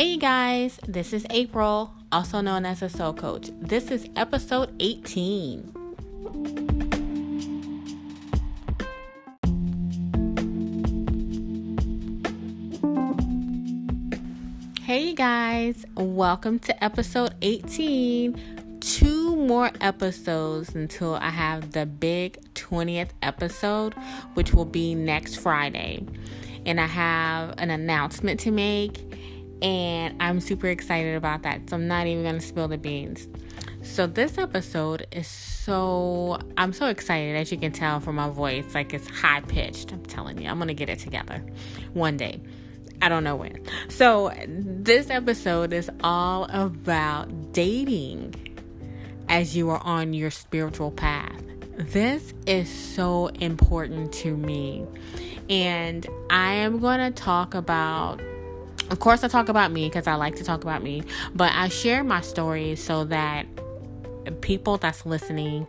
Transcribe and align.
Hey 0.00 0.16
guys, 0.16 0.80
this 0.88 1.12
is 1.12 1.26
April, 1.28 1.92
also 2.10 2.40
known 2.40 2.64
as 2.64 2.80
a 2.80 2.88
sole 2.88 3.12
coach. 3.12 3.50
This 3.60 3.90
is 3.90 4.08
episode 4.16 4.74
18. 4.80 5.74
Hey 14.80 15.12
guys, 15.12 15.84
welcome 15.94 16.58
to 16.60 16.82
episode 16.82 17.34
18. 17.42 18.78
Two 18.80 19.36
more 19.36 19.70
episodes 19.82 20.74
until 20.74 21.16
I 21.16 21.28
have 21.28 21.72
the 21.72 21.84
big 21.84 22.38
20th 22.54 23.10
episode, 23.20 23.92
which 24.32 24.54
will 24.54 24.64
be 24.64 24.94
next 24.94 25.34
Friday. 25.34 26.06
And 26.64 26.80
I 26.80 26.86
have 26.86 27.54
an 27.58 27.68
announcement 27.68 28.40
to 28.40 28.50
make 28.50 29.10
and 29.62 30.20
I'm 30.20 30.40
super 30.40 30.68
excited 30.68 31.16
about 31.16 31.42
that. 31.42 31.68
So 31.68 31.76
I'm 31.76 31.88
not 31.88 32.06
even 32.06 32.22
going 32.22 32.38
to 32.38 32.46
spill 32.46 32.68
the 32.68 32.78
beans. 32.78 33.28
So 33.82 34.06
this 34.06 34.36
episode 34.38 35.06
is 35.10 35.26
so 35.26 36.38
I'm 36.56 36.72
so 36.72 36.86
excited 36.86 37.36
as 37.36 37.50
you 37.50 37.58
can 37.58 37.72
tell 37.72 38.00
from 38.00 38.16
my 38.16 38.28
voice 38.28 38.74
like 38.74 38.92
it's 38.92 39.08
high 39.08 39.40
pitched. 39.40 39.92
I'm 39.92 40.04
telling 40.04 40.40
you, 40.40 40.48
I'm 40.48 40.58
going 40.58 40.68
to 40.68 40.74
get 40.74 40.88
it 40.88 40.98
together 40.98 41.42
one 41.92 42.16
day. 42.16 42.40
I 43.02 43.08
don't 43.08 43.24
know 43.24 43.36
when. 43.36 43.64
So 43.88 44.32
this 44.46 45.08
episode 45.08 45.72
is 45.72 45.90
all 46.02 46.44
about 46.50 47.52
dating 47.52 48.34
as 49.28 49.56
you 49.56 49.70
are 49.70 49.80
on 49.82 50.12
your 50.12 50.30
spiritual 50.30 50.90
path. 50.90 51.40
This 51.78 52.34
is 52.46 52.68
so 52.68 53.28
important 53.28 54.12
to 54.14 54.36
me. 54.36 54.86
And 55.48 56.06
I 56.28 56.52
am 56.52 56.78
going 56.80 57.00
to 57.00 57.10
talk 57.10 57.54
about 57.54 58.20
of 58.90 58.98
course, 58.98 59.22
I 59.22 59.28
talk 59.28 59.48
about 59.48 59.70
me 59.70 59.88
because 59.88 60.06
I 60.06 60.14
like 60.14 60.36
to 60.36 60.44
talk 60.44 60.62
about 60.62 60.82
me, 60.82 61.02
but 61.34 61.52
I 61.52 61.68
share 61.68 62.02
my 62.02 62.20
stories 62.20 62.82
so 62.82 63.04
that 63.04 63.46
people 64.40 64.78
that's 64.78 65.06
listening 65.06 65.66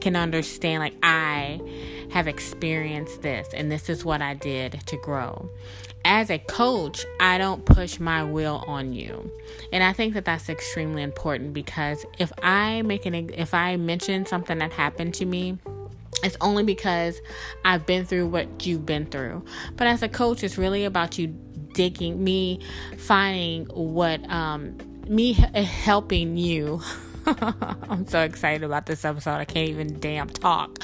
can 0.00 0.16
understand 0.16 0.80
like 0.80 0.94
I 1.02 1.60
have 2.10 2.26
experienced 2.26 3.22
this 3.22 3.48
and 3.54 3.70
this 3.70 3.88
is 3.88 4.04
what 4.04 4.22
I 4.22 4.34
did 4.34 4.80
to 4.86 4.96
grow. 4.96 5.50
As 6.04 6.30
a 6.30 6.38
coach, 6.38 7.04
I 7.20 7.38
don't 7.38 7.64
push 7.66 8.00
my 8.00 8.24
will 8.24 8.64
on 8.66 8.94
you. 8.94 9.30
And 9.72 9.84
I 9.84 9.92
think 9.92 10.14
that 10.14 10.24
that's 10.24 10.48
extremely 10.48 11.02
important 11.02 11.52
because 11.52 12.06
if 12.18 12.32
I 12.42 12.82
make 12.82 13.04
an 13.04 13.14
if 13.14 13.52
I 13.52 13.76
mention 13.76 14.24
something 14.24 14.58
that 14.58 14.72
happened 14.72 15.12
to 15.14 15.26
me, 15.26 15.58
it's 16.22 16.36
only 16.40 16.62
because 16.62 17.20
I've 17.64 17.86
been 17.86 18.06
through 18.06 18.28
what 18.28 18.66
you've 18.66 18.86
been 18.86 19.06
through. 19.06 19.44
But 19.76 19.86
as 19.86 20.02
a 20.02 20.08
coach, 20.08 20.42
it's 20.42 20.56
really 20.56 20.84
about 20.84 21.18
you 21.18 21.28
digging, 21.72 22.22
me 22.22 22.60
finding 22.98 23.66
what, 23.66 24.28
um, 24.30 24.76
me 25.08 25.32
helping 25.32 26.36
you. 26.36 26.80
I'm 27.26 28.06
so 28.06 28.22
excited 28.22 28.64
about 28.64 28.86
this 28.86 29.04
episode. 29.04 29.36
I 29.36 29.44
can't 29.44 29.68
even 29.68 29.98
damn 30.00 30.28
talk. 30.28 30.78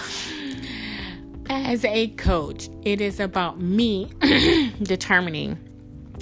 As 1.49 1.85
a 1.85 2.09
coach, 2.09 2.69
it 2.83 3.01
is 3.01 3.21
about 3.21 3.61
me 3.61 4.11
determining 4.83 5.59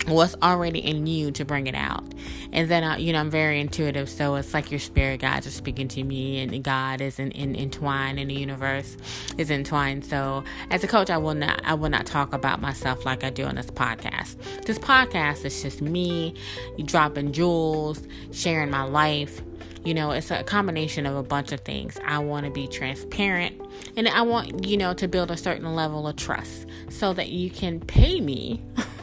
what's 0.06 0.34
already 0.42 0.80
in 0.80 1.06
you 1.06 1.30
to 1.32 1.44
bring 1.44 1.66
it 1.66 1.74
out. 1.74 2.04
And 2.52 2.68
then, 2.70 2.84
I, 2.84 2.98
you 2.98 3.12
know, 3.12 3.20
I'm 3.20 3.30
very 3.30 3.60
intuitive, 3.60 4.08
so 4.08 4.36
it's 4.36 4.54
like 4.54 4.70
your 4.70 4.80
spirit 4.80 5.20
guides 5.20 5.46
are 5.46 5.50
speaking 5.50 5.88
to 5.88 6.04
me, 6.04 6.40
and 6.40 6.62
God 6.62 7.00
is 7.00 7.18
in, 7.18 7.30
in, 7.32 7.56
entwined, 7.56 8.18
and 8.18 8.30
the 8.30 8.34
universe 8.34 8.96
is 9.38 9.50
entwined. 9.50 10.04
So, 10.04 10.44
as 10.70 10.84
a 10.84 10.86
coach, 10.86 11.10
I 11.10 11.18
will 11.18 11.34
not, 11.34 11.60
I 11.64 11.74
will 11.74 11.88
not 11.88 12.06
talk 12.06 12.32
about 12.32 12.60
myself 12.60 13.04
like 13.04 13.24
I 13.24 13.30
do 13.30 13.44
on 13.44 13.56
this 13.56 13.66
podcast. 13.66 14.36
This 14.64 14.78
podcast 14.78 15.44
is 15.44 15.62
just 15.62 15.82
me 15.82 16.34
dropping 16.84 17.32
jewels, 17.32 18.06
sharing 18.32 18.70
my 18.70 18.84
life. 18.84 19.42
You 19.84 19.92
know, 19.92 20.12
it's 20.12 20.30
a 20.30 20.42
combination 20.44 21.04
of 21.04 21.16
a 21.16 21.22
bunch 21.22 21.52
of 21.52 21.60
things. 21.60 21.98
I 22.06 22.18
want 22.18 22.46
to 22.46 22.52
be 22.52 22.66
transparent, 22.68 23.60
and 23.96 24.08
I 24.08 24.22
want 24.22 24.64
you 24.64 24.76
know 24.76 24.94
to 24.94 25.08
build 25.08 25.30
a 25.30 25.36
certain 25.36 25.74
level 25.74 26.06
of 26.06 26.16
trust 26.16 26.66
so 26.88 27.12
that 27.14 27.30
you 27.30 27.50
can 27.50 27.80
pay 27.80 28.20
me. 28.20 28.62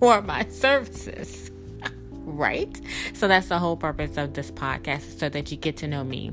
for 0.00 0.22
my 0.22 0.44
services. 0.46 1.50
right? 2.10 2.80
So 3.14 3.28
that's 3.28 3.48
the 3.48 3.58
whole 3.58 3.76
purpose 3.76 4.16
of 4.16 4.34
this 4.34 4.50
podcast 4.50 5.18
so 5.18 5.28
that 5.28 5.50
you 5.50 5.56
get 5.56 5.76
to 5.78 5.88
know 5.88 6.04
me 6.04 6.32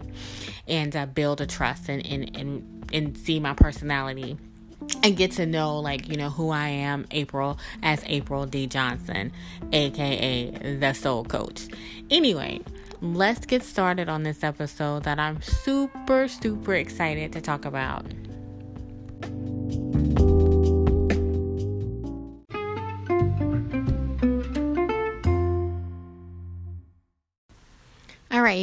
and 0.68 0.96
uh, 0.96 1.06
build 1.06 1.42
a 1.42 1.46
trust 1.46 1.90
and, 1.90 2.06
and, 2.06 2.36
and, 2.36 2.86
and 2.94 3.18
see 3.18 3.40
my 3.40 3.54
personality 3.54 4.38
and 5.02 5.16
get 5.16 5.32
to 5.32 5.46
know 5.46 5.80
like 5.80 6.10
you 6.10 6.18
know 6.18 6.30
who 6.30 6.50
I 6.50 6.68
am 6.68 7.06
April 7.12 7.58
as 7.82 8.04
April 8.06 8.46
D 8.46 8.68
Johnson 8.68 9.32
aka 9.72 10.78
the 10.78 10.94
sole 10.94 11.24
coach 11.24 11.68
anyway 12.10 12.60
let's 13.02 13.46
get 13.46 13.64
started 13.64 14.10
on 14.10 14.24
this 14.24 14.44
episode 14.44 15.04
that 15.04 15.20
I'm 15.20 15.42
super 15.42 16.28
super 16.28 16.76
excited 16.76 17.32
to 17.34 17.42
talk 17.42 17.66
about 17.66 18.06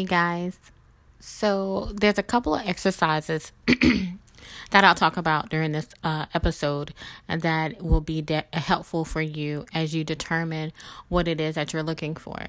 guys. 0.05 0.59
So 1.21 1.91
there's 1.95 2.19
a 2.19 2.23
couple 2.23 2.55
of 2.55 2.67
exercises 2.67 3.53
that 4.71 4.85
I'll 4.85 4.95
talk 4.95 5.17
about 5.17 5.51
during 5.51 5.73
this 5.73 5.89
uh, 6.03 6.27
episode, 6.33 6.95
that 7.29 7.83
will 7.83 8.01
be 8.01 8.23
de- 8.23 8.45
helpful 8.53 9.05
for 9.05 9.21
you 9.21 9.67
as 9.75 9.95
you 9.95 10.05
determine 10.05 10.73
what 11.09 11.29
it 11.29 11.41
is 11.41 11.57
that 11.57 11.73
you're 11.73 11.83
looking 11.83 12.15
for, 12.15 12.47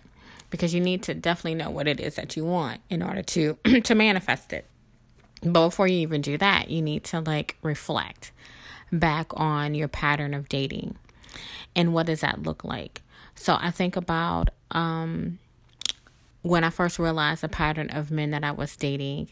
because 0.50 0.74
you 0.74 0.80
need 0.82 1.04
to 1.04 1.14
definitely 1.14 1.56
know 1.56 1.70
what 1.70 1.88
it 1.88 2.00
is 2.00 2.16
that 2.16 2.38
you 2.38 2.46
want 2.46 2.82
in 2.90 3.02
order 3.02 3.22
to 3.22 3.58
to 3.84 3.96
manifest 3.96 4.54
it. 4.54 4.66
But 5.44 5.70
before 5.70 5.88
you 5.88 5.98
even 6.00 6.22
do 6.22 6.38
that, 6.38 6.70
you 6.70 6.82
need 6.82 7.04
to 7.06 7.20
like 7.20 7.58
reflect 7.62 8.32
back 8.92 9.28
on 9.32 9.74
your 9.74 9.88
pattern 9.88 10.34
of 10.34 10.50
dating 10.50 10.96
and 11.76 11.94
what 11.94 12.06
does 12.06 12.22
that 12.22 12.44
look 12.44 12.64
like. 12.64 13.02
So 13.36 13.58
I 13.60 13.72
think 13.72 13.96
about 13.96 14.50
um 14.70 15.40
when 16.42 16.64
I 16.64 16.70
first 16.70 16.98
realized 16.98 17.42
the 17.42 17.50
pattern 17.50 17.90
of 17.90 18.12
men 18.12 18.32
that 18.32 18.44
I 18.44 18.52
was 18.52 18.76
dating 18.76 19.30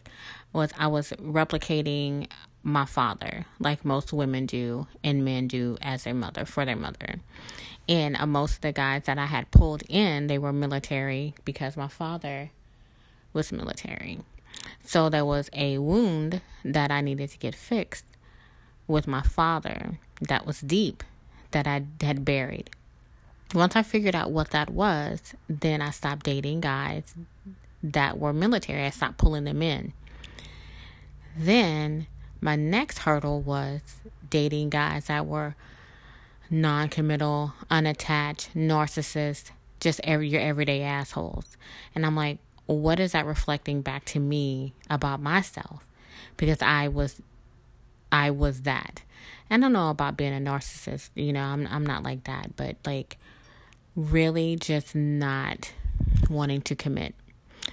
was 0.53 0.71
I 0.77 0.87
was 0.87 1.11
replicating 1.11 2.27
my 2.61 2.85
father, 2.85 3.45
like 3.59 3.85
most 3.85 4.13
women 4.13 4.45
do 4.45 4.87
and 5.03 5.25
men 5.25 5.47
do 5.47 5.77
as 5.81 6.03
their 6.03 6.13
mother 6.13 6.45
for 6.45 6.65
their 6.65 6.75
mother. 6.75 7.15
And 7.87 8.15
uh, 8.17 8.27
most 8.27 8.55
of 8.55 8.61
the 8.61 8.71
guys 8.71 9.03
that 9.05 9.17
I 9.17 9.25
had 9.25 9.49
pulled 9.51 9.83
in, 9.89 10.27
they 10.27 10.37
were 10.37 10.53
military 10.53 11.33
because 11.45 11.75
my 11.75 11.87
father 11.87 12.51
was 13.33 13.51
military. 13.51 14.19
So 14.83 15.09
there 15.09 15.25
was 15.25 15.49
a 15.53 15.77
wound 15.77 16.41
that 16.63 16.91
I 16.91 17.01
needed 17.01 17.29
to 17.29 17.37
get 17.37 17.55
fixed 17.55 18.05
with 18.87 19.07
my 19.07 19.21
father 19.21 19.99
that 20.21 20.45
was 20.45 20.61
deep 20.61 21.03
that 21.51 21.65
I 21.65 21.83
had 22.01 22.25
buried 22.25 22.69
once 23.53 23.75
I 23.75 23.83
figured 23.83 24.15
out 24.15 24.31
what 24.31 24.51
that 24.51 24.69
was, 24.69 25.33
then 25.47 25.81
I 25.81 25.89
stopped 25.89 26.25
dating 26.25 26.61
guys 26.61 27.15
that 27.81 28.19
were 28.19 28.33
military. 28.33 28.83
I 28.83 28.89
stopped 28.89 29.17
pulling 29.17 29.45
them 29.45 29.61
in. 29.61 29.93
Then 31.35 32.07
my 32.41 32.55
next 32.55 32.99
hurdle 32.99 33.41
was 33.41 33.81
dating 34.29 34.69
guys 34.69 35.05
that 35.05 35.25
were 35.25 35.55
non 36.49 36.89
committal, 36.89 37.53
unattached, 37.69 38.53
narcissists, 38.55 39.51
just 39.79 39.99
every, 40.03 40.29
your 40.29 40.41
everyday 40.41 40.81
assholes. 40.81 41.57
And 41.95 42.05
I'm 42.05 42.15
like, 42.15 42.39
what 42.65 42.99
is 42.99 43.13
that 43.13 43.25
reflecting 43.25 43.81
back 43.81 44.05
to 44.05 44.19
me 44.19 44.73
about 44.89 45.21
myself? 45.21 45.87
Because 46.37 46.61
I 46.61 46.87
was 46.87 47.21
I 48.11 48.31
was 48.31 48.61
that. 48.61 49.03
I 49.51 49.57
don't 49.57 49.73
know 49.73 49.89
about 49.89 50.17
being 50.17 50.35
a 50.35 50.39
narcissist, 50.39 51.09
you 51.15 51.33
know, 51.33 51.41
I'm 51.41 51.67
I'm 51.67 51.85
not 51.85 52.03
like 52.03 52.25
that, 52.25 52.55
but 52.55 52.75
like 52.85 53.17
really 53.95 54.55
just 54.55 54.95
not 54.95 55.71
wanting 56.29 56.61
to 56.63 56.75
commit. 56.75 57.15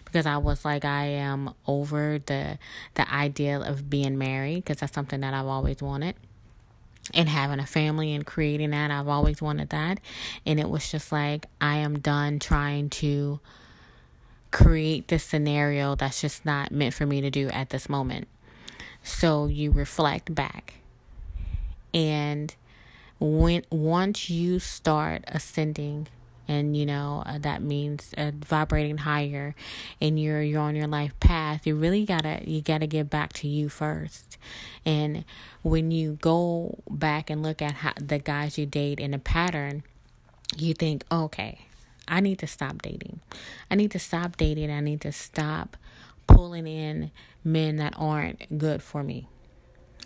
Because 0.04 0.26
I 0.26 0.36
was 0.38 0.64
like 0.64 0.84
I 0.84 1.04
am 1.04 1.54
over 1.66 2.18
the 2.24 2.58
the 2.94 3.12
idea 3.12 3.58
of 3.58 3.88
being 3.88 4.18
married 4.18 4.64
because 4.64 4.78
that's 4.78 4.92
something 4.92 5.20
that 5.20 5.34
I've 5.34 5.46
always 5.46 5.80
wanted. 5.82 6.16
And 7.14 7.28
having 7.28 7.60
a 7.60 7.66
family 7.66 8.14
and 8.14 8.26
creating 8.26 8.70
that 8.70 8.90
I've 8.90 9.08
always 9.08 9.40
wanted 9.40 9.70
that. 9.70 10.00
And 10.44 10.58
it 10.58 10.68
was 10.68 10.90
just 10.90 11.12
like 11.12 11.46
I 11.60 11.76
am 11.76 12.00
done 12.00 12.38
trying 12.38 12.90
to 12.90 13.40
create 14.50 15.08
this 15.08 15.22
scenario 15.22 15.94
that's 15.94 16.20
just 16.20 16.44
not 16.44 16.72
meant 16.72 16.94
for 16.94 17.06
me 17.06 17.20
to 17.20 17.30
do 17.30 17.48
at 17.48 17.70
this 17.70 17.88
moment. 17.88 18.26
So 19.02 19.46
you 19.46 19.70
reflect 19.70 20.34
back. 20.34 20.74
And 21.94 22.54
when 23.18 23.62
once 23.70 24.28
you 24.28 24.58
start 24.58 25.24
ascending 25.28 26.08
and 26.48 26.76
you 26.76 26.86
know 26.86 27.22
uh, 27.26 27.38
that 27.38 27.62
means 27.62 28.14
uh, 28.16 28.30
vibrating 28.34 28.98
higher 28.98 29.54
and 30.00 30.20
you're 30.20 30.42
you're 30.42 30.60
on 30.60 30.76
your 30.76 30.86
life 30.86 31.18
path 31.18 31.66
you 31.66 31.74
really 31.74 32.04
gotta 32.04 32.40
you 32.48 32.60
gotta 32.60 32.86
get 32.86 33.10
back 33.10 33.32
to 33.32 33.48
you 33.48 33.68
first 33.68 34.36
and 34.84 35.24
when 35.62 35.90
you 35.90 36.12
go 36.20 36.78
back 36.88 37.30
and 37.30 37.42
look 37.42 37.60
at 37.60 37.72
how 37.72 37.92
the 38.00 38.18
guys 38.18 38.58
you 38.58 38.66
date 38.66 39.00
in 39.00 39.12
a 39.14 39.18
pattern 39.18 39.82
you 40.56 40.74
think 40.74 41.04
okay 41.10 41.66
I 42.08 42.20
need 42.20 42.38
to 42.40 42.46
stop 42.46 42.82
dating. 42.82 43.20
I 43.70 43.74
need 43.74 43.90
to 43.92 43.98
stop 43.98 44.36
dating. 44.36 44.70
I 44.70 44.80
need 44.80 45.00
to 45.02 45.12
stop 45.12 45.76
pulling 46.26 46.66
in 46.66 47.10
men 47.44 47.76
that 47.76 47.94
aren't 47.96 48.58
good 48.58 48.82
for 48.82 49.02
me 49.02 49.28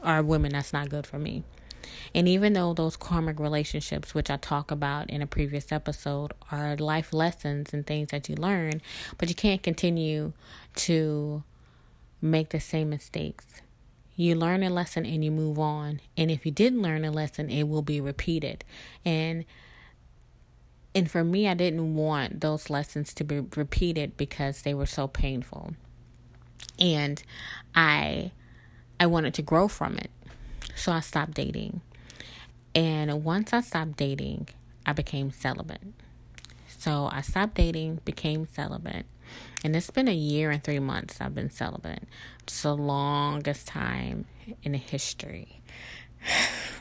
or 0.04 0.22
women 0.22 0.52
that's 0.52 0.72
not 0.72 0.88
good 0.88 1.06
for 1.06 1.18
me. 1.18 1.44
And 2.14 2.28
even 2.28 2.52
though 2.52 2.74
those 2.74 2.96
karmic 2.96 3.38
relationships, 3.38 4.14
which 4.14 4.30
I 4.30 4.36
talk 4.36 4.70
about 4.70 5.10
in 5.10 5.22
a 5.22 5.26
previous 5.26 5.72
episode, 5.72 6.32
are 6.50 6.76
life 6.76 7.12
lessons 7.12 7.72
and 7.72 7.86
things 7.86 8.10
that 8.10 8.28
you 8.28 8.36
learn, 8.36 8.82
but 9.18 9.28
you 9.28 9.34
can't 9.34 9.62
continue 9.62 10.32
to 10.76 11.42
make 12.22 12.50
the 12.50 12.60
same 12.60 12.90
mistakes. 12.90 13.46
You 14.16 14.34
learn 14.34 14.62
a 14.62 14.70
lesson 14.70 15.06
and 15.06 15.24
you 15.24 15.30
move 15.30 15.58
on. 15.58 16.00
And 16.16 16.30
if 16.30 16.44
you 16.44 16.52
didn't 16.52 16.82
learn 16.82 17.04
a 17.04 17.10
lesson, 17.10 17.48
it 17.48 17.64
will 17.64 17.82
be 17.82 18.00
repeated. 18.00 18.64
And 19.04 19.44
and 20.94 21.10
for 21.10 21.22
me, 21.22 21.46
I 21.46 21.54
didn't 21.54 21.94
want 21.94 22.40
those 22.40 22.68
lessons 22.68 23.14
to 23.14 23.24
be 23.24 23.40
repeated 23.40 24.16
because 24.16 24.62
they 24.62 24.74
were 24.74 24.86
so 24.86 25.06
painful. 25.06 25.74
And 26.78 27.22
I 27.74 28.32
I 28.98 29.06
wanted 29.06 29.34
to 29.34 29.42
grow 29.42 29.68
from 29.68 29.96
it. 29.96 30.10
So 30.80 30.92
I 30.92 31.00
stopped 31.00 31.34
dating. 31.34 31.82
And 32.74 33.22
once 33.22 33.52
I 33.52 33.60
stopped 33.60 33.98
dating, 33.98 34.48
I 34.86 34.94
became 34.94 35.30
celibate. 35.30 35.82
So 36.68 37.10
I 37.12 37.20
stopped 37.20 37.56
dating, 37.56 38.00
became 38.06 38.46
celibate. 38.46 39.04
And 39.62 39.76
it's 39.76 39.90
been 39.90 40.08
a 40.08 40.14
year 40.14 40.50
and 40.50 40.64
three 40.64 40.78
months 40.78 41.20
I've 41.20 41.34
been 41.34 41.50
celibate. 41.50 42.04
It's 42.44 42.62
the 42.62 42.74
longest 42.74 43.66
time 43.66 44.24
in 44.62 44.72
history. 44.72 45.60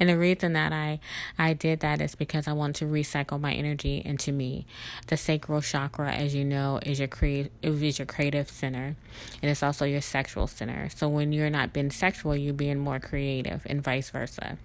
And 0.00 0.08
the 0.08 0.16
reason 0.16 0.54
that 0.54 0.72
I 0.72 0.98
I 1.38 1.52
did 1.52 1.80
that 1.80 2.00
is 2.00 2.14
because 2.14 2.48
I 2.48 2.54
want 2.54 2.74
to 2.76 2.86
recycle 2.86 3.38
my 3.38 3.52
energy 3.52 4.00
into 4.02 4.32
me. 4.32 4.66
The 5.08 5.18
sacral 5.18 5.60
chakra, 5.60 6.10
as 6.10 6.34
you 6.34 6.44
know, 6.44 6.80
is 6.84 6.98
your 6.98 7.08
create 7.08 7.52
is 7.62 7.98
your 7.98 8.06
creative 8.06 8.50
center, 8.50 8.96
and 9.42 9.50
it's 9.50 9.62
also 9.62 9.84
your 9.84 10.00
sexual 10.00 10.46
center. 10.46 10.88
So 10.88 11.06
when 11.08 11.32
you're 11.32 11.50
not 11.50 11.74
being 11.74 11.90
sexual, 11.90 12.34
you're 12.34 12.54
being 12.54 12.78
more 12.78 12.98
creative, 12.98 13.66
and 13.66 13.82
vice 13.82 14.08
versa. 14.08 14.56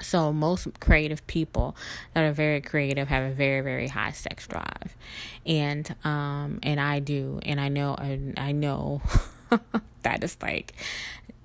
So 0.00 0.32
most 0.32 0.80
creative 0.80 1.24
people 1.26 1.76
that 2.14 2.24
are 2.24 2.32
very 2.32 2.62
creative 2.62 3.08
have 3.08 3.30
a 3.30 3.34
very 3.34 3.60
very 3.60 3.88
high 3.88 4.12
sex 4.12 4.46
drive, 4.46 4.96
and 5.44 5.94
um 6.02 6.60
and 6.62 6.80
I 6.80 6.98
do, 6.98 7.40
and 7.42 7.60
I 7.60 7.68
know 7.68 7.94
and 7.94 8.38
I 8.38 8.52
know 8.52 9.02
that 10.02 10.24
is 10.24 10.38
like 10.40 10.72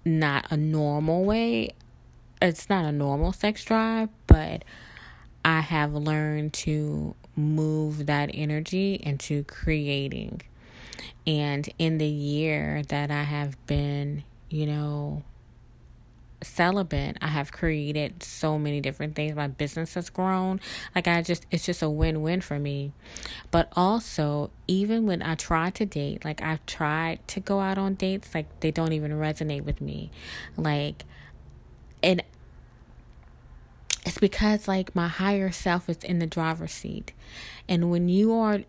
not 0.05 0.49
a 0.49 0.55
normal 0.55 1.25
way 1.25 1.71
it's 2.41 2.69
not 2.69 2.85
a 2.85 2.91
normal 2.91 3.33
sex 3.33 3.63
drive, 3.63 4.09
but 4.27 4.63
I 5.43 5.61
have 5.61 5.93
learned 5.93 6.53
to 6.53 7.15
move 7.35 8.05
that 8.07 8.29
energy 8.33 8.95
into 8.95 9.43
creating. 9.43 10.41
And 11.25 11.69
in 11.77 11.97
the 11.97 12.07
year 12.07 12.83
that 12.89 13.11
I 13.11 13.23
have 13.23 13.63
been, 13.65 14.23
you 14.49 14.65
know, 14.65 15.23
celibate, 16.41 17.17
I 17.21 17.27
have 17.27 17.51
created 17.51 18.23
so 18.23 18.57
many 18.59 18.81
different 18.81 19.15
things. 19.15 19.35
My 19.35 19.47
business 19.47 19.95
has 19.95 20.09
grown. 20.09 20.59
Like 20.95 21.07
I 21.07 21.21
just 21.21 21.45
it's 21.51 21.65
just 21.65 21.81
a 21.81 21.89
win-win 21.89 22.41
for 22.41 22.59
me. 22.59 22.93
But 23.51 23.71
also, 23.75 24.51
even 24.67 25.05
when 25.05 25.21
I 25.21 25.35
try 25.35 25.69
to 25.71 25.85
date, 25.85 26.23
like 26.23 26.41
I've 26.41 26.65
tried 26.65 27.27
to 27.29 27.39
go 27.39 27.59
out 27.59 27.77
on 27.77 27.95
dates, 27.95 28.33
like 28.35 28.59
they 28.59 28.71
don't 28.71 28.93
even 28.93 29.11
resonate 29.13 29.63
with 29.63 29.81
me. 29.81 30.11
Like 30.55 31.05
and 32.03 32.23
it's 34.05 34.17
because 34.17 34.67
like 34.67 34.95
my 34.95 35.07
higher 35.07 35.51
self 35.51 35.89
is 35.89 35.97
in 36.03 36.19
the 36.19 36.27
driver's 36.27 36.71
seat. 36.71 37.13
And 37.67 37.89
when 37.91 38.07
you 38.07 38.33
are 38.33 38.61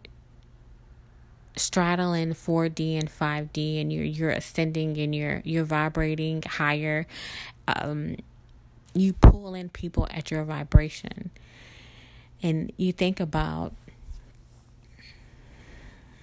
straddling 1.57 2.31
4D 2.31 2.99
and 2.99 3.09
5D 3.09 3.81
and 3.81 3.93
you're 3.93 4.05
you're 4.05 4.31
ascending 4.31 4.97
and 4.99 5.15
you're 5.15 5.43
you're 5.45 5.65
vibrating 5.65 6.41
higher 6.43 7.05
um 7.67 8.15
you 8.95 9.13
pull 9.13 9.55
in 9.55 9.69
people 9.69 10.07
at 10.11 10.31
your 10.31 10.45
vibration. 10.45 11.31
And 12.43 12.73
you 12.77 12.93
think 12.93 13.21
about 13.21 13.75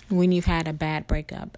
when 0.09 0.31
you've 0.31 0.45
had 0.45 0.67
a 0.67 0.73
bad 0.73 1.07
breakup 1.07 1.57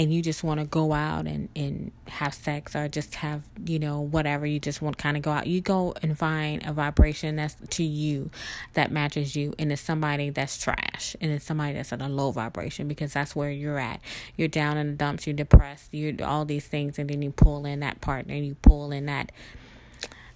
and 0.00 0.14
you 0.14 0.22
just 0.22 0.42
want 0.42 0.58
to 0.58 0.64
go 0.64 0.94
out 0.94 1.26
and, 1.26 1.50
and 1.54 1.92
have 2.08 2.32
sex 2.32 2.74
or 2.74 2.88
just 2.88 3.16
have, 3.16 3.42
you 3.66 3.78
know, 3.78 4.00
whatever, 4.00 4.46
you 4.46 4.58
just 4.58 4.80
want 4.80 4.96
to 4.96 5.02
kind 5.02 5.14
of 5.14 5.22
go 5.22 5.30
out, 5.30 5.46
you 5.46 5.60
go 5.60 5.94
and 6.00 6.18
find 6.18 6.66
a 6.66 6.72
vibration 6.72 7.36
that's 7.36 7.54
to 7.68 7.82
you 7.82 8.30
that 8.72 8.90
matches 8.90 9.36
you. 9.36 9.52
And 9.58 9.70
it's 9.70 9.82
somebody 9.82 10.30
that's 10.30 10.56
trash 10.56 11.14
and 11.20 11.30
it's 11.30 11.44
somebody 11.44 11.74
that's 11.74 11.92
at 11.92 12.00
a 12.00 12.08
low 12.08 12.30
vibration 12.30 12.88
because 12.88 13.12
that's 13.12 13.36
where 13.36 13.50
you're 13.50 13.78
at. 13.78 14.00
You're 14.38 14.48
down 14.48 14.78
in 14.78 14.92
the 14.92 14.96
dumps, 14.96 15.26
you're 15.26 15.36
depressed, 15.36 15.90
you're 15.92 16.14
all 16.24 16.46
these 16.46 16.66
things. 16.66 16.98
And 16.98 17.10
then 17.10 17.20
you 17.20 17.30
pull 17.30 17.66
in 17.66 17.80
that 17.80 18.00
partner, 18.00 18.34
you 18.34 18.54
pull 18.62 18.92
in 18.92 19.04
that 19.04 19.30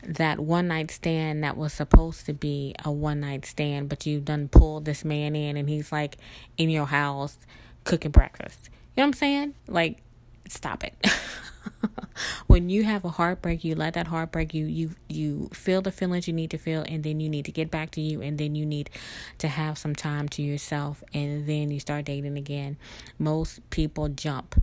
that 0.06 0.40
one 0.40 0.69
night 0.69 0.90
stand 0.90 1.43
that 1.43 1.56
was 1.56 1.72
supposed 1.72 2.26
to 2.26 2.34
be 2.34 2.75
a 2.84 2.93
one 2.93 3.20
night 3.20 3.46
stand, 3.46 3.88
but 3.88 4.05
you've 4.05 4.26
done 4.26 4.46
pulled 4.49 4.84
this 4.84 5.06
man 5.06 5.34
in 5.34 5.56
and 5.56 5.70
he's 5.70 5.90
like 5.90 6.19
in 6.58 6.69
your 6.69 6.84
house 6.84 7.38
cooking 7.84 8.10
breakfast. 8.10 8.69
You 8.96 9.00
know 9.00 9.06
what 9.06 9.08
I'm 9.08 9.12
saying? 9.14 9.55
Like, 9.67 10.02
stop 10.49 10.85
it. 10.85 10.94
when 12.46 12.70
you 12.70 12.85
have 12.85 13.05
a 13.05 13.08
heartbreak, 13.08 13.64
you 13.64 13.75
let 13.75 13.94
that 13.94 14.06
heartbreak 14.06 14.55
you 14.55 14.67
you 14.67 14.91
you 15.08 15.50
feel 15.52 15.82
the 15.82 15.91
feelings 15.91 16.29
you 16.29 16.35
need 16.35 16.50
to 16.50 16.58
feel 16.58 16.85
and 16.87 17.02
then 17.02 17.20
you 17.20 17.29
need 17.29 17.44
to 17.46 17.52
get 17.52 17.70
back 17.70 17.91
to 17.93 18.00
you 18.00 18.23
and 18.23 18.38
then 18.38 18.55
you 18.55 18.64
need 18.64 18.91
to 19.38 19.49
have 19.49 19.79
some 19.79 19.94
time 19.94 20.29
to 20.29 20.43
yourself 20.43 21.02
and 21.12 21.46
then 21.49 21.70
you 21.70 21.81
start 21.81 22.05
dating 22.05 22.38
again. 22.38 22.76
Most 23.19 23.69
people 23.70 24.08
jump 24.08 24.62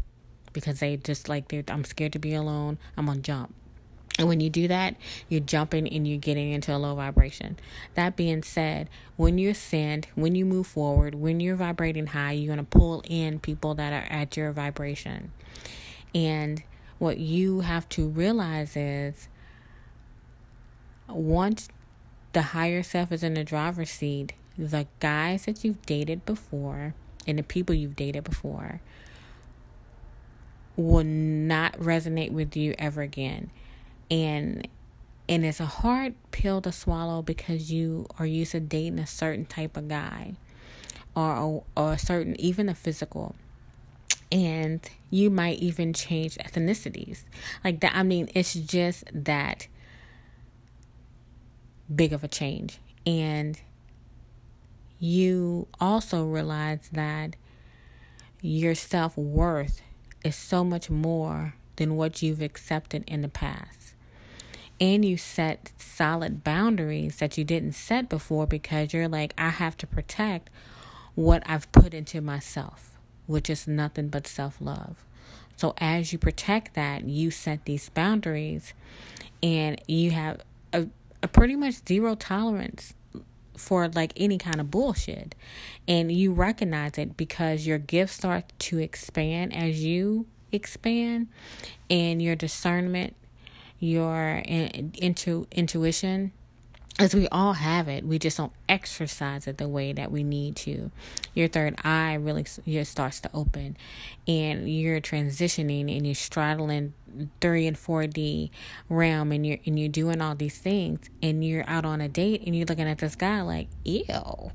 because 0.54 0.80
they 0.80 0.98
just 0.98 1.28
like 1.28 1.50
they're 1.50 1.64
I'm 1.68 1.84
scared 1.84 2.14
to 2.14 2.20
be 2.20 2.34
alone. 2.34 2.78
I'm 2.98 3.10
on 3.10 3.22
jump. 3.22 3.54
And 4.20 4.28
when 4.28 4.40
you 4.40 4.50
do 4.50 4.68
that, 4.68 4.96
you're 5.30 5.40
jumping 5.40 5.88
and 5.88 6.08
you're 6.08 6.20
getting 6.20 6.52
into 6.52 6.76
a 6.76 6.78
low 6.78 6.96
vibration. 6.96 7.58
That 7.96 8.16
being 8.16 8.44
said, 8.44 8.90
when 9.16 9.38
you 9.38 9.50
ascend, 9.50 10.08
when 10.16 10.36
you 10.36 10.46
move 10.46 10.68
forward, 10.68 11.16
when 11.16 11.40
you're 11.40 11.56
vibrating 11.56 12.08
high, 12.08 12.34
you're 12.34 12.54
going 12.54 12.66
to 12.66 12.78
pull 12.78 13.04
in 13.08 13.40
people 13.40 13.74
that 13.76 13.94
are 13.94 14.12
at 14.12 14.36
your 14.36 14.52
vibration. 14.52 15.32
And 16.14 16.62
what 17.00 17.18
you 17.18 17.62
have 17.62 17.88
to 17.90 18.08
realize 18.08 18.76
is 18.76 19.30
once 21.08 21.70
the 22.34 22.42
higher 22.42 22.84
self 22.84 23.12
is 23.12 23.24
in 23.24 23.34
the 23.34 23.44
driver's 23.44 23.90
seat, 23.90 24.34
the 24.58 24.88
guys 25.00 25.46
that 25.46 25.64
you've 25.64 25.82
dated 25.86 26.26
before 26.26 26.94
and 27.26 27.40
the 27.40 27.44
people 27.44 27.74
you've 27.74 27.96
dated 27.96 28.24
before 28.24 28.82
will 30.76 31.04
not 31.04 31.74
resonate 31.74 32.32
with 32.32 32.56
you 32.56 32.74
ever 32.78 33.02
again 33.02 33.50
and 34.12 34.68
and 35.30 35.46
it's 35.46 35.62
a 35.62 35.66
hard 35.66 36.14
pill 36.32 36.62
to 36.62 36.74
swallow 36.74 37.22
because 37.22 37.72
you 37.72 38.06
are 38.20 38.26
used 38.26 38.52
to 38.52 38.60
dating 38.60 39.00
a 39.00 39.08
certain 39.08 39.46
type 39.46 39.78
of 39.78 39.88
guy 39.88 40.34
or 41.16 41.64
or 41.76 41.94
a 41.94 41.98
certain 41.98 42.40
even 42.40 42.70
a 42.70 42.76
physical. 42.76 43.36
And 44.30 44.88
you 45.10 45.30
might 45.30 45.60
even 45.60 45.94
change 45.94 46.36
ethnicities. 46.36 47.24
Like 47.64 47.80
that 47.80 47.96
i 47.96 48.04
mean 48.04 48.30
it's 48.36 48.54
just 48.54 49.06
that 49.14 49.68
big 51.94 52.12
of 52.14 52.24
a 52.24 52.28
change. 52.28 52.80
And 53.06 53.60
you 55.00 55.68
also 55.80 56.26
realize 56.26 56.90
that 56.92 57.36
your 58.42 58.76
self-worth 58.76 59.82
is 60.24 60.36
so 60.36 60.64
much 60.64 60.90
more 60.90 61.56
than 61.78 61.96
what 61.96 62.22
you've 62.22 62.42
accepted 62.42 63.04
in 63.08 63.22
the 63.22 63.30
past 63.30 63.96
and 64.82 65.06
you 65.06 65.16
set 65.16 65.72
solid 65.78 66.44
boundaries 66.44 67.18
that 67.18 67.38
you 67.38 67.44
didn't 67.44 67.74
set 67.74 68.10
before 68.10 68.48
because 68.48 68.92
you're 68.92 69.08
like, 69.08 69.32
I 69.38 69.50
have 69.50 69.78
to 69.78 69.88
protect 69.88 70.50
what 71.14 71.44
I've 71.46 71.72
put 71.72 71.94
into 71.94 72.20
myself, 72.20 72.98
which 73.28 73.48
is 73.48 73.68
nothing 73.68 74.08
but 74.08 74.26
self 74.26 74.58
love. 74.60 75.06
So, 75.56 75.76
as 75.78 76.12
you 76.12 76.18
protect 76.18 76.74
that, 76.74 77.08
you 77.08 77.30
set 77.30 77.66
these 77.66 77.90
boundaries 77.90 78.74
and 79.44 79.80
you 79.88 80.10
have 80.12 80.42
a, 80.74 80.88
a 81.22 81.28
pretty 81.28 81.56
much 81.56 81.88
zero 81.88 82.16
tolerance 82.16 82.96
for 83.56 83.88
like 83.90 84.14
any 84.16 84.40
kind 84.40 84.60
of 84.60 84.72
bullshit. 84.72 85.36
And 85.88 86.12
you 86.12 86.34
recognize 86.34 86.98
it 86.98 87.16
because 87.16 87.68
your 87.68 87.78
gifts 87.78 88.14
start 88.14 88.52
to 88.58 88.80
expand 88.80 89.56
as 89.56 89.84
you 89.84 90.26
expand 90.52 91.28
and 91.88 92.20
your 92.20 92.36
discernment 92.36 93.16
your 93.82 94.44
into 94.46 95.48
intuition. 95.52 96.32
As 97.00 97.16
we 97.16 97.28
all 97.30 97.54
have 97.54 97.88
it 97.88 98.06
we 98.06 98.20
just 98.20 98.38
don't 98.38 98.52
exercise 98.70 99.48
it 99.48 99.58
the 99.58 99.68
way 99.68 99.92
that 99.92 100.12
we 100.12 100.24
need 100.24 100.56
to. 100.58 100.92
Your 101.34 101.48
third 101.48 101.76
eye 101.84 102.14
really 102.14 102.46
just 102.68 102.92
starts 102.92 103.20
to 103.22 103.30
open 103.34 103.76
and 104.28 104.70
you're 104.72 105.02
transitioning 105.02 105.96
and 105.96 106.06
you're 106.06 106.14
straddling 106.14 106.94
3 107.40 107.68
and 107.68 107.78
4d 107.78 108.52
realm 108.88 109.32
and 109.32 109.46
you're 109.46 109.58
and 109.66 109.80
you're 109.80 109.90
doing 109.90 110.22
all 110.22 110.36
these 110.36 110.58
things 110.58 111.10
and 111.24 111.44
you're 111.44 111.68
out 111.68 111.86
on 111.86 112.02
a 112.02 112.08
date 112.08 112.44
and 112.46 112.56
you're 112.56 112.66
looking 112.66 112.88
at 112.88 113.00
this 113.00 113.16
guy 113.16 113.42
like 113.42 113.68
ew 113.84 114.52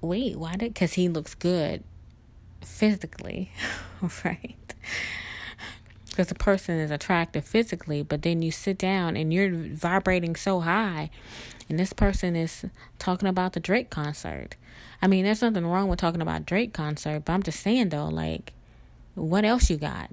wait 0.00 0.36
why 0.36 0.56
did 0.56 0.74
because 0.74 0.94
he 0.94 1.08
looks 1.08 1.34
good 1.34 1.82
physically 2.60 3.50
right 4.24 4.74
because 6.16 6.28
the 6.28 6.34
person 6.34 6.78
is 6.78 6.90
attractive 6.90 7.44
physically, 7.44 8.02
but 8.02 8.22
then 8.22 8.40
you 8.40 8.50
sit 8.50 8.78
down 8.78 9.18
and 9.18 9.34
you're 9.34 9.50
vibrating 9.52 10.34
so 10.34 10.60
high, 10.60 11.10
and 11.68 11.78
this 11.78 11.92
person 11.92 12.34
is 12.34 12.64
talking 12.98 13.28
about 13.28 13.52
the 13.52 13.60
Drake 13.60 13.90
concert. 13.90 14.56
I 15.02 15.08
mean, 15.08 15.26
there's 15.26 15.42
nothing 15.42 15.66
wrong 15.66 15.88
with 15.88 15.98
talking 15.98 16.22
about 16.22 16.46
Drake 16.46 16.72
concert, 16.72 17.26
but 17.26 17.34
I'm 17.34 17.42
just 17.42 17.60
saying 17.60 17.90
though, 17.90 18.06
like, 18.06 18.54
what 19.14 19.44
else 19.44 19.68
you 19.68 19.76
got? 19.76 20.08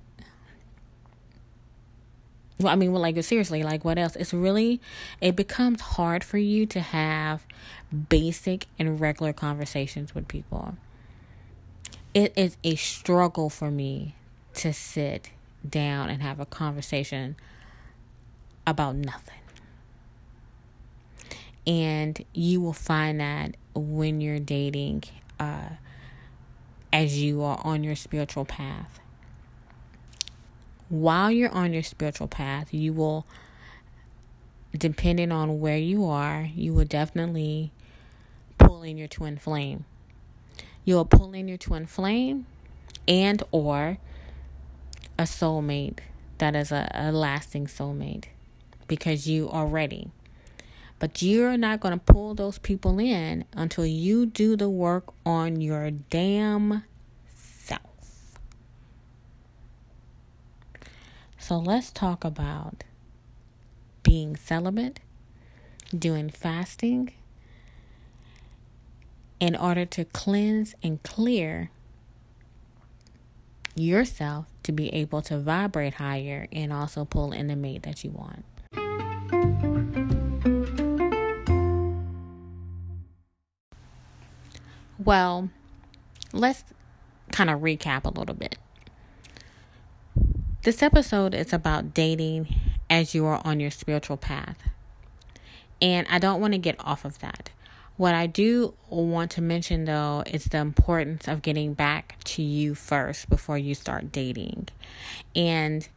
Well, 2.59 2.73
I 2.73 2.75
mean, 2.75 2.91
well, 2.91 3.01
like 3.01 3.23
seriously, 3.23 3.63
like 3.63 3.85
what 3.85 3.97
else? 3.97 4.17
It's 4.17 4.33
really, 4.33 4.81
it 5.21 5.37
becomes 5.37 5.79
hard 5.79 6.21
for 6.21 6.37
you 6.37 6.65
to 6.65 6.81
have 6.81 7.45
basic 8.09 8.65
and 8.77 8.99
regular 8.99 9.31
conversations 9.31 10.13
with 10.13 10.27
people. 10.27 10.75
It 12.13 12.33
is 12.35 12.57
a 12.61 12.75
struggle 12.75 13.49
for 13.49 13.71
me 13.71 14.15
to 14.55 14.73
sit 14.73 15.29
down 15.67 16.09
and 16.09 16.21
have 16.21 16.39
a 16.39 16.45
conversation 16.45 17.35
about 18.65 18.95
nothing. 18.95 19.35
And 21.65 22.23
you 22.33 22.59
will 22.61 22.73
find 22.73 23.19
that 23.19 23.55
when 23.73 24.19
you're 24.19 24.39
dating, 24.39 25.03
uh, 25.39 25.69
as 26.93 27.19
you 27.19 27.41
are 27.41 27.59
on 27.63 27.83
your 27.83 27.95
spiritual 27.95 28.45
path. 28.45 28.99
While 30.89 31.31
you're 31.31 31.51
on 31.51 31.73
your 31.73 31.81
spiritual 31.81 32.27
path, 32.27 32.71
you 32.71 32.93
will, 32.93 33.25
depending 34.77 35.31
on 35.31 35.59
where 35.59 35.77
you 35.77 36.05
are, 36.05 36.47
you 36.53 36.71
will 36.71 36.85
definitely 36.85 37.71
pull 38.59 38.83
in 38.83 38.97
your 38.97 39.07
twin 39.07 39.37
flame. 39.37 39.85
You'll 40.85 41.05
pull 41.05 41.33
in 41.33 41.47
your 41.47 41.57
twin 41.57 41.87
flame 41.87 42.45
and 43.07 43.41
or 43.51 43.97
a 45.17 45.23
soulmate 45.23 45.99
that 46.37 46.55
is 46.55 46.71
a, 46.71 46.89
a 46.93 47.11
lasting 47.11 47.67
soulmate 47.67 48.25
because 48.87 49.27
you 49.27 49.49
are 49.49 49.65
ready. 49.65 50.11
But 50.99 51.21
you're 51.21 51.57
not 51.57 51.79
going 51.79 51.93
to 51.93 52.13
pull 52.13 52.33
those 52.33 52.57
people 52.59 52.99
in 52.99 53.45
until 53.53 53.85
you 53.85 54.25
do 54.25 54.55
the 54.55 54.69
work 54.69 55.13
on 55.25 55.59
your 55.59 55.91
damn 55.91 56.83
self. 57.35 58.39
So 61.37 61.57
let's 61.57 61.91
talk 61.91 62.23
about 62.23 62.83
being 64.01 64.35
celibate, 64.35 64.99
doing 65.97 66.29
fasting 66.29 67.11
in 69.39 69.55
order 69.55 69.83
to 69.85 70.05
cleanse 70.05 70.73
and 70.81 71.03
clear 71.03 71.69
yourself 73.75 74.45
to 74.63 74.71
be 74.71 74.93
able 74.93 75.21
to 75.23 75.39
vibrate 75.39 75.95
higher 75.95 76.47
and 76.51 76.71
also 76.71 77.05
pull 77.05 77.31
in 77.31 77.47
the 77.47 77.55
mate 77.55 77.83
that 77.83 78.03
you 78.03 78.11
want. 78.11 78.45
Well, 85.03 85.49
let's 86.31 86.63
kind 87.31 87.49
of 87.49 87.59
recap 87.59 88.05
a 88.05 88.17
little 88.17 88.35
bit. 88.35 88.57
This 90.63 90.81
episode 90.81 91.33
is 91.33 91.51
about 91.51 91.93
dating 91.93 92.55
as 92.89 93.13
you 93.13 93.25
are 93.25 93.41
on 93.43 93.59
your 93.59 93.71
spiritual 93.71 94.15
path. 94.15 94.57
And 95.81 96.07
I 96.09 96.19
don't 96.19 96.39
want 96.39 96.53
to 96.53 96.57
get 96.57 96.75
off 96.79 97.03
of 97.03 97.19
that. 97.19 97.49
What 97.95 98.15
I 98.15 98.25
do 98.25 98.73
want 98.89 99.31
to 99.31 99.41
mention 99.41 99.85
though 99.85 100.23
is 100.25 100.45
the 100.45 100.57
importance 100.57 101.27
of 101.27 101.41
getting 101.41 101.73
back 101.73 102.17
to 102.25 102.41
you 102.41 102.73
first 102.73 103.29
before 103.29 103.57
you 103.57 103.75
start 103.75 104.11
dating. 104.11 104.69
And 105.35 105.87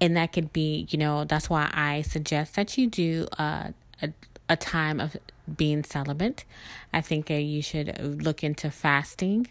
and 0.00 0.16
that 0.16 0.32
could 0.32 0.52
be, 0.52 0.88
you 0.90 0.98
know, 0.98 1.24
that's 1.24 1.48
why 1.48 1.70
I 1.72 2.02
suggest 2.02 2.54
that 2.54 2.78
you 2.78 2.86
do 2.86 3.28
a 3.38 3.74
a, 4.00 4.12
a 4.48 4.56
time 4.56 5.00
of 5.00 5.16
being 5.54 5.84
celibate. 5.84 6.44
I 6.92 7.02
think 7.02 7.26
that 7.26 7.42
you 7.42 7.60
should 7.62 8.22
look 8.22 8.42
into 8.42 8.70
fasting. 8.70 9.48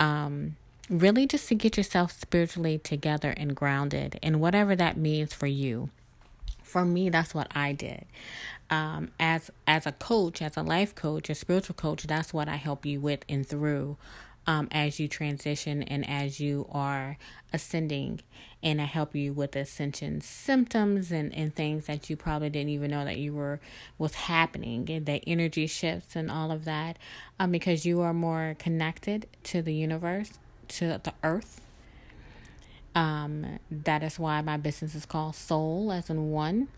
Um 0.00 0.56
really 0.90 1.26
just 1.26 1.48
to 1.48 1.54
get 1.54 1.76
yourself 1.76 2.12
spiritually 2.12 2.78
together 2.78 3.30
and 3.36 3.54
grounded 3.54 4.18
and 4.22 4.40
whatever 4.40 4.74
that 4.74 4.96
means 4.96 5.34
for 5.34 5.46
you 5.46 5.90
for 6.68 6.84
me 6.84 7.08
that's 7.08 7.34
what 7.34 7.48
i 7.54 7.72
did 7.72 8.04
um, 8.70 9.10
as 9.18 9.50
as 9.66 9.86
a 9.86 9.92
coach, 9.92 10.42
as 10.42 10.56
a 10.56 10.62
life 10.62 10.94
coach, 10.94 11.30
a 11.30 11.34
spiritual 11.34 11.74
coach, 11.74 12.02
that's 12.02 12.34
what 12.34 12.48
I 12.48 12.56
help 12.56 12.84
you 12.84 13.00
with 13.00 13.24
and 13.28 13.46
through 13.46 13.96
um, 14.46 14.68
as 14.70 15.00
you 15.00 15.08
transition 15.08 15.82
and 15.82 16.08
as 16.08 16.40
you 16.40 16.66
are 16.70 17.16
ascending. 17.52 18.20
And 18.62 18.80
I 18.80 18.84
help 18.84 19.14
you 19.14 19.32
with 19.32 19.54
ascension 19.54 20.20
symptoms 20.20 21.12
and, 21.12 21.32
and 21.34 21.54
things 21.54 21.86
that 21.86 22.10
you 22.10 22.16
probably 22.16 22.50
didn't 22.50 22.70
even 22.70 22.90
know 22.90 23.04
that 23.04 23.18
you 23.18 23.32
were 23.32 23.60
was 23.98 24.14
happening 24.14 24.90
and 24.90 25.06
the 25.06 25.22
energy 25.26 25.66
shifts 25.66 26.16
and 26.16 26.30
all 26.30 26.50
of 26.50 26.64
that. 26.64 26.98
Um, 27.38 27.52
because 27.52 27.86
you 27.86 28.00
are 28.00 28.14
more 28.14 28.56
connected 28.58 29.28
to 29.44 29.62
the 29.62 29.74
universe, 29.74 30.32
to 30.68 31.00
the 31.02 31.14
earth. 31.22 31.60
Um, 32.94 33.58
that 33.70 34.02
is 34.02 34.18
why 34.18 34.40
my 34.40 34.56
business 34.56 34.94
is 34.94 35.06
called 35.06 35.36
Soul 35.36 35.92
as 35.92 36.10
in 36.10 36.30
one 36.30 36.68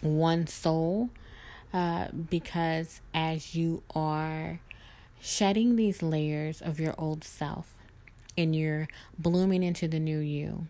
one 0.00 0.46
soul. 0.46 1.10
Uh, 1.72 2.08
because 2.30 3.00
as 3.12 3.54
you 3.54 3.82
are 3.94 4.60
shedding 5.20 5.76
these 5.76 6.02
layers 6.02 6.62
of 6.62 6.80
your 6.80 6.94
old 6.96 7.22
self 7.24 7.74
and 8.38 8.56
you're 8.56 8.88
blooming 9.18 9.62
into 9.62 9.86
the 9.86 10.00
new 10.00 10.18
you 10.18 10.66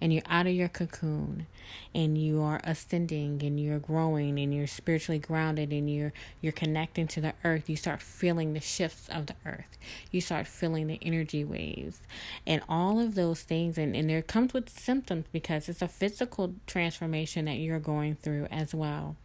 and 0.00 0.12
you're 0.12 0.22
out 0.28 0.46
of 0.46 0.52
your 0.52 0.68
cocoon 0.68 1.46
and 1.94 2.16
you 2.16 2.40
are 2.42 2.60
ascending 2.64 3.42
and 3.42 3.60
you're 3.60 3.78
growing 3.78 4.38
and 4.38 4.54
you're 4.54 4.66
spiritually 4.66 5.18
grounded 5.18 5.72
and 5.72 5.92
you're 5.92 6.12
you're 6.40 6.52
connecting 6.52 7.06
to 7.06 7.20
the 7.20 7.34
earth 7.44 7.68
you 7.68 7.76
start 7.76 8.00
feeling 8.00 8.52
the 8.52 8.60
shifts 8.60 9.08
of 9.08 9.26
the 9.26 9.34
earth. 9.46 9.78
You 10.10 10.20
start 10.20 10.46
feeling 10.46 10.86
the 10.86 10.98
energy 11.02 11.44
waves 11.44 12.00
and 12.46 12.62
all 12.68 13.00
of 13.00 13.14
those 13.14 13.42
things. 13.42 13.78
And, 13.78 13.94
and 13.96 14.08
there 14.08 14.22
comes 14.22 14.52
with 14.52 14.68
symptoms 14.68 15.26
because 15.32 15.68
it's 15.68 15.82
a 15.82 15.88
physical 15.88 16.54
transformation 16.66 17.46
that 17.46 17.56
you're 17.56 17.78
going 17.78 18.16
through 18.16 18.46
as 18.50 18.74
well. 18.74 19.16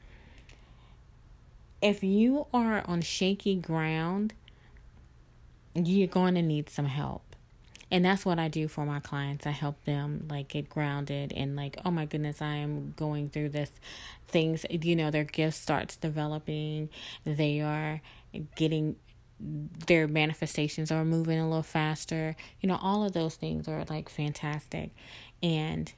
If 1.81 2.03
you 2.03 2.47
are 2.53 2.83
on 2.87 3.01
shaky 3.01 3.55
ground 3.55 4.33
you're 5.77 6.07
going 6.07 6.35
to 6.35 6.41
need 6.41 6.69
some 6.69 6.85
help 6.85 7.21
and 7.95 8.03
that's 8.03 8.25
what 8.25 8.39
I 8.39 8.49
do 8.49 8.67
for 8.67 8.85
my 8.85 8.99
clients. 8.99 9.47
I 9.47 9.51
help 9.51 9.85
them 9.85 10.27
like 10.29 10.49
get 10.49 10.67
grounded 10.67 11.31
and 11.31 11.55
like, 11.55 11.77
oh 11.85 11.91
my 11.91 12.03
goodness, 12.03 12.41
I 12.41 12.55
am 12.55 12.93
going 12.97 13.29
through 13.29 13.49
this 13.49 13.71
things, 14.27 14.65
you 14.69 14.97
know, 14.97 15.11
their 15.11 15.23
gift 15.23 15.55
starts 15.55 15.95
developing. 15.95 16.89
They 17.23 17.61
are 17.61 18.01
getting 18.57 18.97
their 19.39 20.09
manifestations 20.09 20.91
are 20.91 21.05
moving 21.05 21.39
a 21.39 21.47
little 21.47 21.63
faster. 21.63 22.35
You 22.59 22.67
know, 22.67 22.77
all 22.81 23.05
of 23.05 23.13
those 23.13 23.35
things 23.35 23.65
are 23.69 23.85
like 23.89 24.09
fantastic. 24.09 24.91
And 25.41 25.93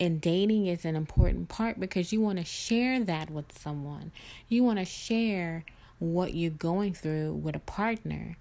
and 0.00 0.20
dating 0.20 0.66
is 0.66 0.84
an 0.84 0.96
important 0.96 1.48
part 1.48 1.78
because 1.78 2.12
you 2.12 2.20
want 2.20 2.40
to 2.40 2.44
share 2.44 2.98
that 3.04 3.30
with 3.30 3.56
someone. 3.56 4.10
You 4.48 4.64
want 4.64 4.80
to 4.80 4.84
share 4.84 5.64
what 6.00 6.34
you're 6.34 6.50
going 6.50 6.94
through 6.94 7.34
with 7.34 7.54
a 7.54 7.60
partner. 7.60 8.36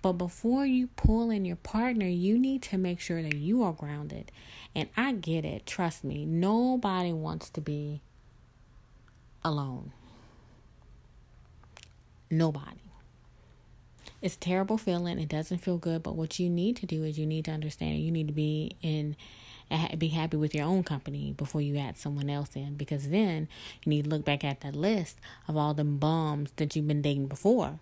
But 0.00 0.12
before 0.12 0.64
you 0.64 0.88
pull 0.88 1.30
in 1.30 1.44
your 1.44 1.56
partner, 1.56 2.06
you 2.06 2.38
need 2.38 2.62
to 2.62 2.78
make 2.78 3.00
sure 3.00 3.22
that 3.22 3.34
you 3.34 3.62
are 3.62 3.72
grounded. 3.72 4.30
And 4.74 4.88
I 4.96 5.12
get 5.12 5.44
it. 5.44 5.66
Trust 5.66 6.04
me. 6.04 6.24
Nobody 6.24 7.12
wants 7.12 7.50
to 7.50 7.60
be 7.60 8.00
alone. 9.44 9.92
Nobody. 12.30 12.80
It's 14.20 14.36
terrible 14.36 14.78
feeling. 14.78 15.18
It 15.18 15.28
doesn't 15.28 15.58
feel 15.58 15.78
good. 15.78 16.02
But 16.02 16.16
what 16.16 16.38
you 16.38 16.48
need 16.48 16.76
to 16.76 16.86
do 16.86 17.04
is 17.04 17.18
you 17.18 17.26
need 17.26 17.44
to 17.46 17.50
understand 17.50 17.98
you 17.98 18.10
need 18.10 18.28
to 18.28 18.34
be 18.34 18.76
in 18.82 19.16
be 19.98 20.08
happy 20.08 20.36
with 20.36 20.54
your 20.54 20.64
own 20.64 20.82
company 20.82 21.34
before 21.36 21.60
you 21.60 21.76
add 21.76 21.98
someone 21.98 22.30
else 22.30 22.56
in 22.56 22.74
because 22.74 23.10
then 23.10 23.46
you 23.84 23.90
need 23.90 24.04
to 24.04 24.10
look 24.10 24.24
back 24.24 24.42
at 24.42 24.62
that 24.62 24.74
list 24.74 25.18
of 25.46 25.58
all 25.58 25.74
the 25.74 25.84
bums 25.84 26.50
that 26.56 26.74
you've 26.74 26.88
been 26.88 27.02
dating 27.02 27.26
before. 27.26 27.78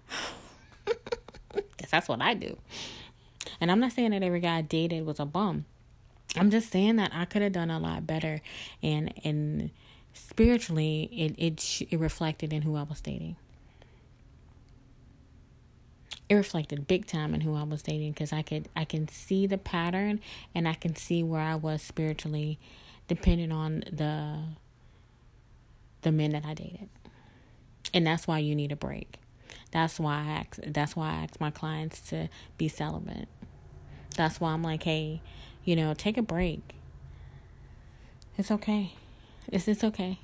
Because 1.56 1.90
that's 1.90 2.08
what 2.08 2.22
I 2.22 2.34
do. 2.34 2.56
And 3.60 3.70
I'm 3.70 3.80
not 3.80 3.92
saying 3.92 4.10
that 4.10 4.22
every 4.22 4.40
guy 4.40 4.58
I 4.58 4.62
dated 4.62 5.06
was 5.06 5.20
a 5.20 5.26
bum. 5.26 5.64
I'm 6.36 6.50
just 6.50 6.70
saying 6.70 6.96
that 6.96 7.12
I 7.14 7.24
could 7.24 7.42
have 7.42 7.52
done 7.52 7.70
a 7.70 7.78
lot 7.78 8.06
better 8.06 8.40
and 8.82 9.12
and 9.24 9.70
spiritually, 10.16 11.08
it 11.12 11.34
it 11.38 11.82
it 11.90 11.98
reflected 11.98 12.52
in 12.52 12.62
who 12.62 12.76
I 12.76 12.82
was 12.82 13.00
dating. 13.00 13.36
It 16.28 16.34
reflected 16.34 16.88
big 16.88 17.06
time 17.06 17.34
in 17.34 17.42
who 17.42 17.54
I 17.54 17.62
was 17.62 17.82
dating 17.82 18.12
because 18.12 18.32
I 18.32 18.42
could 18.42 18.68
I 18.74 18.84
can 18.84 19.08
see 19.08 19.46
the 19.46 19.58
pattern 19.58 20.20
and 20.54 20.66
I 20.66 20.74
can 20.74 20.96
see 20.96 21.22
where 21.22 21.40
I 21.40 21.54
was 21.54 21.82
spiritually, 21.82 22.58
depending 23.06 23.52
on 23.52 23.84
the 23.90 24.40
the 26.02 26.12
men 26.12 26.32
that 26.32 26.44
I 26.44 26.54
dated, 26.54 26.88
and 27.94 28.06
that's 28.06 28.26
why 28.26 28.38
you 28.38 28.54
need 28.54 28.72
a 28.72 28.76
break. 28.76 29.18
That's 29.72 30.00
why 30.00 30.14
I 30.14 30.30
ask, 30.40 30.56
that's 30.66 30.96
why 30.96 31.10
I 31.10 31.14
ask 31.24 31.40
my 31.40 31.50
clients 31.50 32.00
to 32.08 32.28
be 32.56 32.68
celibate. 32.68 33.28
That's 34.16 34.40
why 34.40 34.52
I'm 34.52 34.62
like, 34.62 34.84
hey, 34.84 35.20
you 35.64 35.76
know, 35.76 35.92
take 35.94 36.16
a 36.16 36.22
break. 36.22 36.74
It's 38.38 38.50
okay. 38.50 38.92
It's 39.48 39.68
it's 39.68 39.84
okay. 39.84 40.18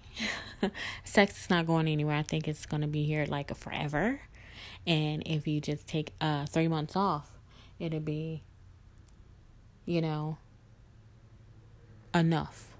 Sex 1.04 1.44
is 1.44 1.50
not 1.50 1.66
going 1.66 1.88
anywhere. 1.88 2.16
I 2.16 2.22
think 2.22 2.48
it's 2.48 2.66
gonna 2.66 2.88
be 2.88 3.04
here 3.04 3.24
like 3.26 3.54
forever. 3.56 4.20
And 4.86 5.22
if 5.26 5.46
you 5.46 5.60
just 5.60 5.86
take 5.86 6.12
uh 6.20 6.46
three 6.46 6.68
months 6.68 6.96
off, 6.96 7.30
it'll 7.78 8.00
be, 8.00 8.42
you 9.86 10.00
know, 10.00 10.38
enough. 12.14 12.71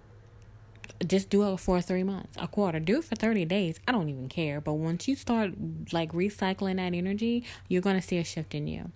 Just 1.06 1.30
do 1.30 1.52
it 1.52 1.56
for 1.58 1.80
three 1.80 2.02
months, 2.02 2.36
a 2.38 2.46
quarter. 2.46 2.78
Do 2.78 2.98
it 2.98 3.04
for 3.04 3.16
30 3.16 3.44
days. 3.46 3.80
I 3.86 3.92
don't 3.92 4.08
even 4.08 4.28
care. 4.28 4.60
But 4.60 4.74
once 4.74 5.08
you 5.08 5.16
start 5.16 5.52
like 5.92 6.12
recycling 6.12 6.76
that 6.76 6.94
energy, 6.94 7.44
you're 7.68 7.82
going 7.82 7.96
to 7.96 8.06
see 8.06 8.18
a 8.18 8.24
shift 8.24 8.54
in 8.54 8.66
you. 8.66 8.92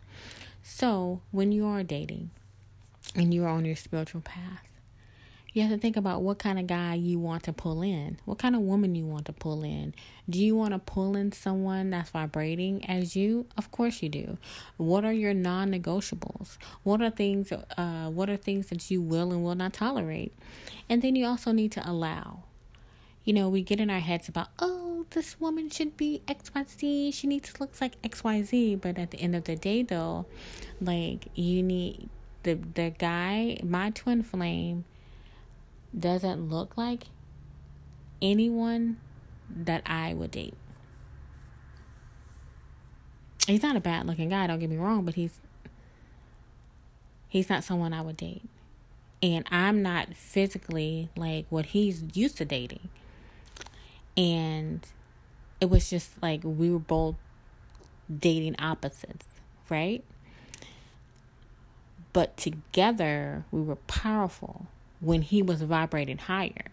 So 0.63 1.21
when 1.31 1.53
you 1.53 1.67
are 1.67 1.83
dating 1.83 2.31
and 3.15 3.33
you 3.33 3.45
are 3.45 3.49
on 3.49 3.65
your 3.65 3.77
spiritual 3.77 4.21
path, 4.21 4.67
you 5.57 5.63
have 5.63 5.71
to 5.71 5.79
think 5.79 5.97
about 5.97 6.21
what 6.21 6.39
kind 6.39 6.59
of 6.59 6.67
guy 6.67 6.93
you 6.93 7.19
want 7.19 7.45
to 7.45 7.53
pull 7.53 7.81
in, 7.81 8.19
what 8.27 8.37
kind 8.37 8.55
of 8.55 8.61
woman 8.61 8.95
you 8.95 9.07
want 9.07 9.25
to 9.25 9.33
pull 9.33 9.65
in. 9.65 9.95
Do 10.29 10.39
you 10.39 10.55
want 10.55 10.73
to 10.73 10.79
pull 10.79 11.17
in 11.17 11.33
someone 11.33 11.89
that's 11.89 12.11
vibrating 12.11 12.85
as 12.85 13.17
you? 13.17 13.47
Of 13.57 13.71
course 13.71 14.03
you 14.03 14.11
do. 14.11 14.37
What 14.77 15.07
are 15.07 15.15
your 15.15 15.33
non-negotiables? 15.33 16.59
What 16.83 17.01
are 17.01 17.09
things? 17.09 17.53
Uh, 17.53 18.11
what 18.11 18.29
are 18.29 18.37
things 18.37 18.67
that 18.67 18.91
you 18.91 19.01
will 19.01 19.33
and 19.33 19.43
will 19.43 19.55
not 19.55 19.73
tolerate? 19.73 20.35
And 20.91 21.01
then 21.01 21.17
you 21.17 21.25
also 21.25 21.53
need 21.53 21.73
to 21.73 21.91
allow. 21.91 22.43
You 23.25 23.33
know, 23.33 23.49
we 23.49 23.63
get 23.63 23.81
in 23.81 23.89
our 23.89 24.01
heads 24.01 24.29
about, 24.29 24.49
oh, 24.59 25.07
this 25.09 25.41
woman 25.41 25.71
should 25.71 25.97
be 25.97 26.21
XYZ. 26.29 27.15
She 27.15 27.27
needs 27.27 27.55
to 27.55 27.61
look 27.61 27.81
like 27.81 28.01
XYZ. 28.03 28.79
But 28.79 28.99
at 28.99 29.11
the 29.11 29.21
end 29.21 29.35
of 29.35 29.45
the 29.45 29.57
day, 29.57 29.83
though, 29.83 30.27
like, 30.83 31.29
you 31.35 31.63
need 31.63 32.11
the, 32.43 32.59
the 32.75 32.91
guy, 32.99 33.59
my 33.63 33.89
twin 33.89 34.23
flame 34.23 34.85
doesn't 35.99 36.49
look 36.49 36.77
like 36.77 37.05
anyone 38.21 38.99
that 39.49 39.83
I 39.87 40.15
would 40.15 40.31
date. 40.31 40.55
He's 43.47 43.63
not 43.63 43.77
a 43.77 43.81
bad 43.81 44.07
looking 44.07 44.29
guy, 44.29 44.47
don't 44.47 44.59
get 44.59 44.71
me 44.71 44.77
wrong, 44.77 45.05
but 45.05 45.15
he's 45.15 45.41
he's 47.29 47.49
not 47.49 47.65
someone 47.65 47.93
I 47.93 48.03
would 48.03 48.17
date. 48.17 48.43
And 49.23 49.47
I'm 49.51 49.83
not 49.83 50.15
physically 50.15 51.11
like 51.17 51.47
what 51.49 51.67
he's 51.67 52.03
used 52.15 52.39
to 52.39 52.45
dating. 52.45 52.89
And 54.17 54.87
it 55.61 55.71
was 55.71 55.89
just 55.89 56.21
like 56.23 56.41
we 56.43 56.71
were 56.71 56.79
both 56.79 57.17
dating 58.15 58.57
opposites, 58.59 59.27
right? 59.69 60.05
But 62.13 62.37
together 62.37 63.45
we 63.51 63.61
were 63.61 63.77
powerful 63.77 64.67
when 65.01 65.23
he 65.23 65.43
was 65.43 65.63
vibrating 65.63 66.19
higher. 66.19 66.67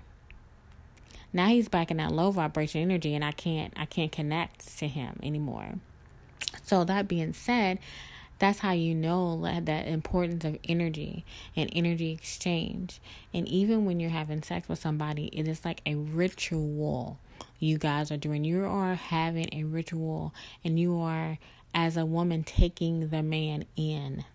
Now 1.32 1.48
he's 1.48 1.68
back 1.68 1.90
in 1.90 1.98
that 1.98 2.12
low 2.12 2.32
vibration 2.32 2.82
energy 2.82 3.16
and 3.16 3.26
I 3.26 3.32
can't 3.32 3.74
I 3.76 3.86
can't 3.86 4.12
connect 4.12 4.78
to 4.78 4.88
him 4.88 5.20
anymore. 5.24 5.76
So 6.62 6.84
that 6.84 7.08
being 7.08 7.34
said, 7.34 7.80
that's 8.40 8.60
how 8.60 8.72
you 8.72 8.94
know 8.94 9.42
that 9.42 9.88
importance 9.88 10.46
of 10.46 10.58
energy 10.68 11.26
and 11.56 11.70
energy 11.74 12.12
exchange. 12.12 13.00
And 13.34 13.48
even 13.48 13.86
when 13.86 14.00
you're 14.00 14.10
having 14.10 14.44
sex 14.44 14.70
with 14.70 14.80
somebody, 14.80 15.28
it 15.28 15.48
is 15.48 15.66
like 15.66 15.82
a 15.86 15.96
ritual 15.96 17.20
you 17.60 17.78
guys 17.78 18.12
are 18.12 18.18
doing. 18.18 18.44
You 18.44 18.66
are 18.66 18.96
having 18.96 19.50
a 19.54 19.64
ritual 19.64 20.34
and 20.64 20.80
you 20.80 21.00
are 21.00 21.38
as 21.74 21.98
a 21.98 22.06
woman 22.06 22.44
taking 22.44 23.10
the 23.10 23.24
man 23.24 23.66
in. 23.76 24.26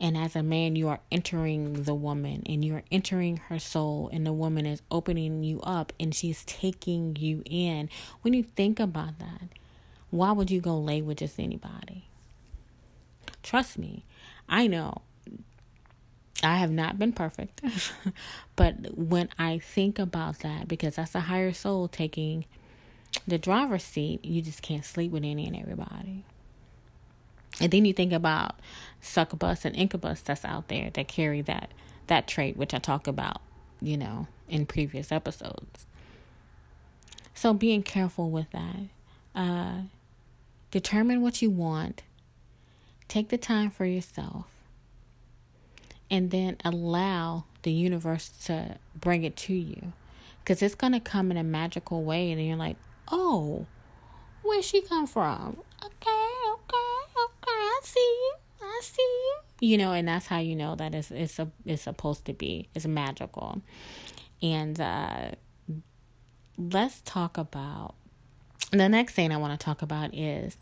And 0.00 0.16
as 0.16 0.34
a 0.34 0.42
man, 0.42 0.76
you 0.76 0.88
are 0.88 1.00
entering 1.12 1.82
the 1.82 1.94
woman 1.94 2.42
and 2.46 2.64
you 2.64 2.74
are 2.74 2.82
entering 2.90 3.36
her 3.48 3.58
soul, 3.58 4.08
and 4.12 4.26
the 4.26 4.32
woman 4.32 4.64
is 4.64 4.80
opening 4.90 5.44
you 5.44 5.60
up 5.60 5.92
and 6.00 6.14
she's 6.14 6.44
taking 6.46 7.16
you 7.16 7.42
in. 7.44 7.90
When 8.22 8.32
you 8.32 8.42
think 8.42 8.80
about 8.80 9.18
that, 9.18 9.48
why 10.10 10.32
would 10.32 10.50
you 10.50 10.60
go 10.60 10.78
lay 10.78 11.02
with 11.02 11.18
just 11.18 11.38
anybody? 11.38 12.06
Trust 13.42 13.78
me, 13.78 14.04
I 14.48 14.66
know 14.66 15.02
I 16.42 16.56
have 16.56 16.70
not 16.70 16.98
been 16.98 17.12
perfect, 17.12 17.60
but 18.56 18.96
when 18.96 19.28
I 19.38 19.58
think 19.58 19.98
about 19.98 20.38
that, 20.40 20.66
because 20.66 20.96
that's 20.96 21.14
a 21.14 21.20
higher 21.20 21.52
soul 21.52 21.88
taking 21.88 22.46
the 23.26 23.38
driver's 23.38 23.84
seat, 23.84 24.24
you 24.24 24.40
just 24.40 24.62
can't 24.62 24.84
sleep 24.84 25.12
with 25.12 25.24
any 25.24 25.46
and 25.46 25.56
everybody. 25.56 26.24
And 27.60 27.70
then 27.70 27.84
you 27.84 27.92
think 27.92 28.12
about 28.12 28.58
succubus 29.00 29.64
and 29.64 29.76
incubus 29.76 30.20
that's 30.20 30.44
out 30.44 30.68
there 30.68 30.90
that 30.90 31.08
carry 31.08 31.42
that 31.42 31.70
that 32.06 32.26
trait, 32.26 32.56
which 32.56 32.74
I 32.74 32.78
talk 32.78 33.06
about, 33.06 33.40
you 33.80 33.96
know, 33.96 34.26
in 34.48 34.66
previous 34.66 35.12
episodes. 35.12 35.86
So 37.34 37.54
being 37.54 37.82
careful 37.82 38.30
with 38.30 38.50
that. 38.50 38.88
Uh, 39.34 39.82
determine 40.70 41.22
what 41.22 41.40
you 41.40 41.50
want. 41.50 42.02
Take 43.08 43.28
the 43.28 43.38
time 43.38 43.70
for 43.70 43.84
yourself. 43.86 44.46
And 46.10 46.30
then 46.30 46.56
allow 46.64 47.44
the 47.62 47.72
universe 47.72 48.28
to 48.46 48.76
bring 48.94 49.22
it 49.22 49.36
to 49.36 49.54
you. 49.54 49.92
Because 50.42 50.62
it's 50.62 50.74
going 50.74 50.92
to 50.92 51.00
come 51.00 51.30
in 51.30 51.36
a 51.36 51.44
magical 51.44 52.02
way. 52.02 52.32
And 52.32 52.44
you're 52.44 52.56
like, 52.56 52.76
oh, 53.10 53.66
where'd 54.42 54.64
she 54.64 54.80
come 54.82 55.06
from? 55.06 55.58
Okay, 55.84 56.09
I 57.80 57.86
see. 57.86 58.30
I 58.62 58.80
see 58.82 59.32
you. 59.60 59.78
Know, 59.78 59.92
and 59.92 60.06
that's 60.06 60.26
how 60.26 60.38
you 60.38 60.54
know 60.56 60.74
that 60.76 60.94
it's 60.94 61.10
it's 61.10 61.38
a, 61.38 61.50
it's 61.64 61.82
supposed 61.82 62.24
to 62.26 62.32
be. 62.32 62.68
It's 62.74 62.86
magical. 62.86 63.62
And 64.42 64.80
uh, 64.80 65.32
let's 66.58 67.02
talk 67.02 67.38
about 67.38 67.94
the 68.70 68.88
next 68.88 69.14
thing 69.14 69.32
I 69.32 69.36
want 69.36 69.58
to 69.58 69.64
talk 69.64 69.82
about 69.82 70.14
is 70.14 70.56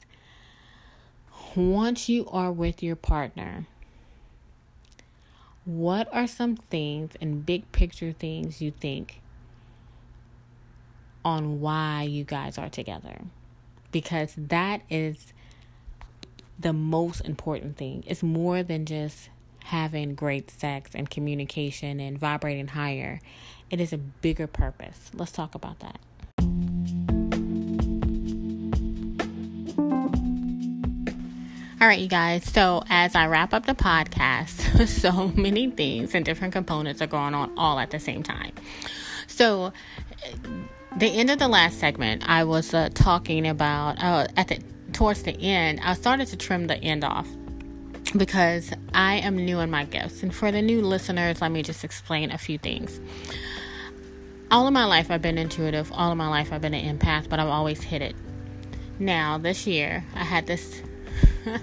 once 1.55 2.09
you 2.09 2.27
are 2.29 2.53
with 2.53 2.83
your 2.83 2.97
partner, 2.97 3.67
what 5.65 6.09
are 6.13 6.27
some 6.27 6.57
things 6.57 7.13
and 7.21 7.45
big 7.45 7.71
picture 7.73 8.13
things 8.13 8.61
you 8.63 8.71
think 8.71 9.21
on 11.25 11.61
why 11.61 12.03
you 12.03 12.25
guys 12.25 12.59
are 12.59 12.69
together? 12.69 13.23
Because 13.93 14.35
that 14.37 14.83
is 14.89 15.33
the 16.59 16.73
most 16.73 17.21
important 17.21 17.77
thing. 17.77 18.05
It's 18.07 18.23
more 18.23 18.63
than 18.63 18.85
just 18.85 19.31
having 19.65 20.15
great 20.15 20.51
sex 20.51 20.91
and 20.95 21.09
communication 21.09 22.01
and 22.01 22.19
vibrating 22.19 22.69
higher. 22.69 23.21
It 23.71 23.81
is 23.81 23.93
a 23.93 23.99
bigger 23.99 24.47
purpose. 24.47 25.11
Let's 25.15 25.33
talk 25.33 25.55
about 25.55 25.79
that. 25.81 26.01
All 31.81 31.87
right, 31.87 32.01
you 32.01 32.09
guys. 32.09 32.45
So, 32.45 32.83
as 32.89 33.15
I 33.15 33.29
wrap 33.29 33.55
up 33.55 33.67
the 33.67 33.75
podcast, 33.75 34.89
so 35.01 35.29
many 35.29 35.71
things 35.71 36.13
and 36.15 36.25
different 36.25 36.53
components 36.53 37.01
are 37.01 37.07
going 37.07 37.35
on 37.35 37.57
all 37.57 37.79
at 37.79 37.91
the 37.91 38.01
same 38.01 38.25
time. 38.25 38.53
So, 39.29 39.73
the 40.97 41.07
end 41.07 41.31
of 41.31 41.39
the 41.39 41.47
last 41.47 41.79
segment, 41.79 42.29
I 42.29 42.43
was 42.43 42.75
uh, 42.75 42.89
talking 42.93 43.47
about 43.47 44.03
uh, 44.03 44.27
at 44.37 44.49
the 44.49 44.61
towards 44.99 45.23
the 45.23 45.41
end, 45.41 45.79
I 45.85 45.95
started 45.95 46.27
to 46.27 46.37
trim 46.37 46.67
the 46.67 46.77
end 46.77 47.05
off 47.05 47.29
because 48.17 48.73
I 48.93 49.19
am 49.19 49.37
new 49.37 49.61
in 49.61 49.71
my 49.71 49.85
gifts. 49.85 50.25
And 50.25 50.35
for 50.35 50.51
the 50.51 50.61
new 50.61 50.83
listeners, 50.83 51.41
let 51.41 51.53
me 51.53 51.63
just 51.63 51.85
explain 51.85 52.33
a 52.33 52.39
few 52.39 52.59
things. 52.59 53.01
All 54.51 54.67
of 54.67 54.73
my 54.73 54.87
life, 54.87 55.09
I've 55.09 55.23
been 55.23 55.39
intuitive. 55.39 55.93
All 55.93 56.11
of 56.11 56.19
my 56.19 56.27
life, 56.27 56.53
I've 56.53 56.63
been 56.63 56.75
an 56.75 56.99
empath, 56.99 57.29
but 57.29 57.39
I've 57.39 57.47
always 57.47 57.81
hid 57.81 58.03
it. 58.03 58.17
Now, 58.99 59.39
this 59.39 59.69
year, 59.69 60.05
I 60.17 60.25
had 60.25 60.49
this 60.49 60.83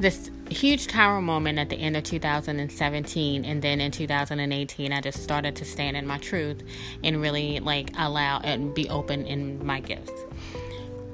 this 0.00 0.32
huge 0.50 0.88
tower 0.88 1.20
moment 1.20 1.60
at 1.60 1.68
the 1.68 1.76
end 1.76 1.96
of 1.96 2.02
2017 2.02 3.44
and 3.44 3.62
then 3.62 3.80
in 3.80 3.92
2018 3.92 4.92
I 4.92 5.00
just 5.00 5.22
started 5.22 5.54
to 5.56 5.64
stand 5.64 5.96
in 5.96 6.06
my 6.06 6.18
truth 6.18 6.62
and 7.04 7.20
really 7.20 7.60
like 7.60 7.90
allow 7.96 8.40
and 8.40 8.74
be 8.74 8.88
open 8.88 9.26
in 9.26 9.64
my 9.64 9.78
gifts. 9.78 10.10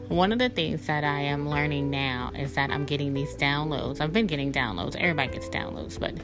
One 0.09 0.33
of 0.33 0.39
the 0.39 0.49
things 0.49 0.87
that 0.87 1.03
I 1.03 1.21
am 1.21 1.49
learning 1.49 1.91
now 1.91 2.31
is 2.37 2.55
that 2.55 2.71
I'm 2.71 2.85
getting 2.85 3.13
these 3.13 3.35
downloads. 3.35 4.01
I've 4.01 4.13
been 4.13 4.29
getting 4.29 4.53
downloads. 4.53 4.95
Everybody 4.95 5.33
gets 5.33 5.49
downloads, 5.49 5.99
but 5.99 6.15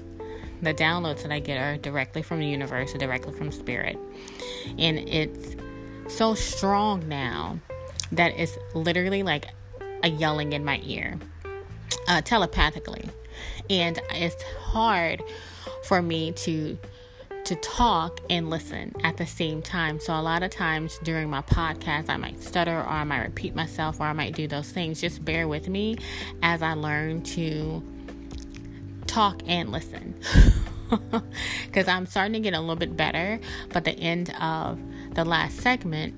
the 0.63 0.73
downloads 0.73 1.23
that 1.23 1.33
I 1.33 1.41
get 1.41 1.59
are 1.59 1.77
directly 1.79 2.23
from 2.23 2.39
the 2.39 2.47
universe, 2.47 2.93
directly 2.93 3.33
from 3.33 3.51
spirit. 3.51 3.99
And 4.79 4.99
it's 4.99 5.57
so 6.07 6.35
strong 6.35 7.09
now 7.09 7.59
that 8.13 8.33
it's 8.37 8.57
literally 8.75 9.25
like 9.25 9.47
a 10.05 10.09
yelling 10.09 10.53
in 10.53 10.65
my 10.65 10.81
ear 10.85 11.19
uh, 12.07 12.21
telepathically. 12.23 13.09
And 13.69 14.01
it's 14.11 14.43
hard 14.45 15.23
for 15.85 16.01
me 16.01 16.31
to 16.33 16.79
to 17.45 17.57
talk 17.57 18.21
and 18.31 18.51
listen 18.51 18.95
at 19.03 19.17
the 19.17 19.27
same 19.27 19.63
time. 19.63 19.99
So 19.99 20.15
a 20.15 20.23
lot 20.23 20.43
of 20.43 20.51
times 20.51 20.99
during 21.03 21.29
my 21.29 21.43
podcast, 21.43 22.09
I 22.09 22.17
might 22.17 22.43
stutter 22.43 22.79
or 22.79 22.89
I 22.89 23.05
might 23.05 23.23
repeat 23.23 23.55
myself 23.55 24.01
or 24.01 24.05
I 24.05 24.13
might 24.13 24.35
do 24.35 24.47
those 24.47 24.71
things. 24.71 25.01
Just 25.01 25.25
bear 25.25 25.49
with 25.49 25.69
me 25.69 25.99
as 26.43 26.63
I 26.63 26.75
learn 26.75 27.23
to 27.23 27.83
talk 29.07 29.43
and 29.47 29.71
listen. 29.71 30.15
Because 31.65 31.89
I'm 31.89 32.05
starting 32.05 32.35
to 32.35 32.41
get 32.41 32.53
a 32.53 32.61
little 32.61 32.77
bit 32.77 32.99
better. 32.99 33.41
But 33.71 33.85
the 33.85 33.93
end 33.93 34.29
of 34.39 34.79
the 35.15 35.25
last 35.25 35.57
segment, 35.57 36.15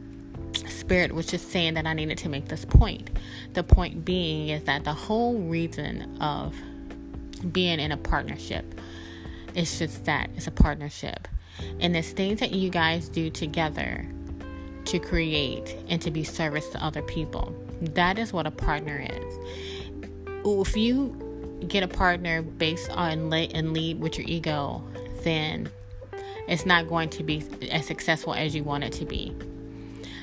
Spirit 0.68 1.12
was 1.12 1.26
just 1.26 1.50
saying 1.52 1.74
that 1.74 1.86
I 1.86 1.92
needed 1.92 2.18
to 2.18 2.28
make 2.28 2.48
this 2.48 2.64
point. 2.64 3.10
The 3.52 3.62
point 3.62 4.04
being 4.04 4.48
is 4.48 4.64
that 4.64 4.82
the 4.82 4.92
whole 4.92 5.38
reason 5.38 6.20
of 6.20 6.56
being 7.52 7.78
in 7.78 7.92
a 7.92 7.96
partnership 7.96 8.80
it's 9.54 9.78
just 9.78 10.04
that 10.04 10.30
it's 10.36 10.46
a 10.46 10.50
partnership. 10.50 11.28
And 11.80 11.96
it's 11.96 12.10
things 12.10 12.40
that 12.40 12.52
you 12.52 12.70
guys 12.70 13.08
do 13.08 13.30
together 13.30 14.06
to 14.86 14.98
create 14.98 15.76
and 15.88 16.02
to 16.02 16.10
be 16.10 16.24
service 16.24 16.68
to 16.70 16.84
other 16.84 17.02
people. 17.02 17.54
That 17.80 18.18
is 18.18 18.32
what 18.32 18.46
a 18.46 18.50
partner 18.50 19.06
is. 19.08 19.34
If 20.44 20.76
you 20.76 21.60
get 21.68 21.82
a 21.82 21.88
partner 21.88 22.42
based 22.42 22.90
on 22.90 23.30
let 23.30 23.52
and 23.52 23.72
lead 23.72 24.00
with 24.00 24.18
your 24.18 24.26
ego, 24.28 24.82
then 25.22 25.70
it's 26.48 26.66
not 26.66 26.88
going 26.88 27.08
to 27.10 27.22
be 27.22 27.42
as 27.70 27.86
successful 27.86 28.34
as 28.34 28.54
you 28.54 28.64
want 28.64 28.84
it 28.84 28.92
to 28.94 29.06
be. 29.06 29.34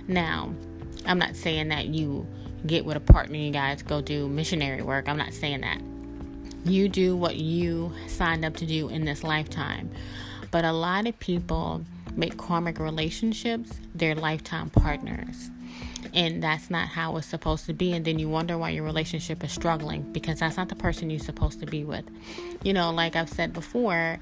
Now, 0.07 0.53
I'm 1.05 1.17
not 1.17 1.35
saying 1.35 1.69
that 1.69 1.87
you 1.87 2.27
get 2.65 2.85
with 2.85 2.97
a 2.97 3.01
partner, 3.01 3.37
you 3.37 3.51
guys 3.51 3.81
go 3.81 4.01
do 4.01 4.27
missionary 4.27 4.83
work. 4.83 5.09
I'm 5.09 5.17
not 5.17 5.33
saying 5.33 5.61
that. 5.61 5.81
You 6.63 6.89
do 6.89 7.15
what 7.15 7.37
you 7.37 7.93
signed 8.07 8.45
up 8.45 8.55
to 8.57 8.65
do 8.65 8.89
in 8.89 9.05
this 9.05 9.23
lifetime. 9.23 9.89
But 10.51 10.65
a 10.65 10.71
lot 10.71 11.07
of 11.07 11.17
people 11.19 11.83
make 12.15 12.37
karmic 12.37 12.77
relationships 12.77 13.71
their 13.95 14.15
lifetime 14.15 14.69
partners. 14.69 15.49
And 16.13 16.43
that's 16.43 16.69
not 16.69 16.89
how 16.89 17.15
it's 17.17 17.27
supposed 17.27 17.65
to 17.67 17.73
be. 17.73 17.93
And 17.93 18.03
then 18.03 18.19
you 18.19 18.27
wonder 18.27 18.57
why 18.57 18.71
your 18.71 18.83
relationship 18.83 19.43
is 19.43 19.51
struggling 19.51 20.01
because 20.11 20.39
that's 20.39 20.57
not 20.57 20.67
the 20.67 20.75
person 20.75 21.09
you're 21.09 21.19
supposed 21.19 21.59
to 21.61 21.65
be 21.65 21.83
with. 21.83 22.03
You 22.63 22.73
know, 22.73 22.91
like 22.91 23.15
I've 23.15 23.29
said 23.29 23.53
before, 23.53 24.19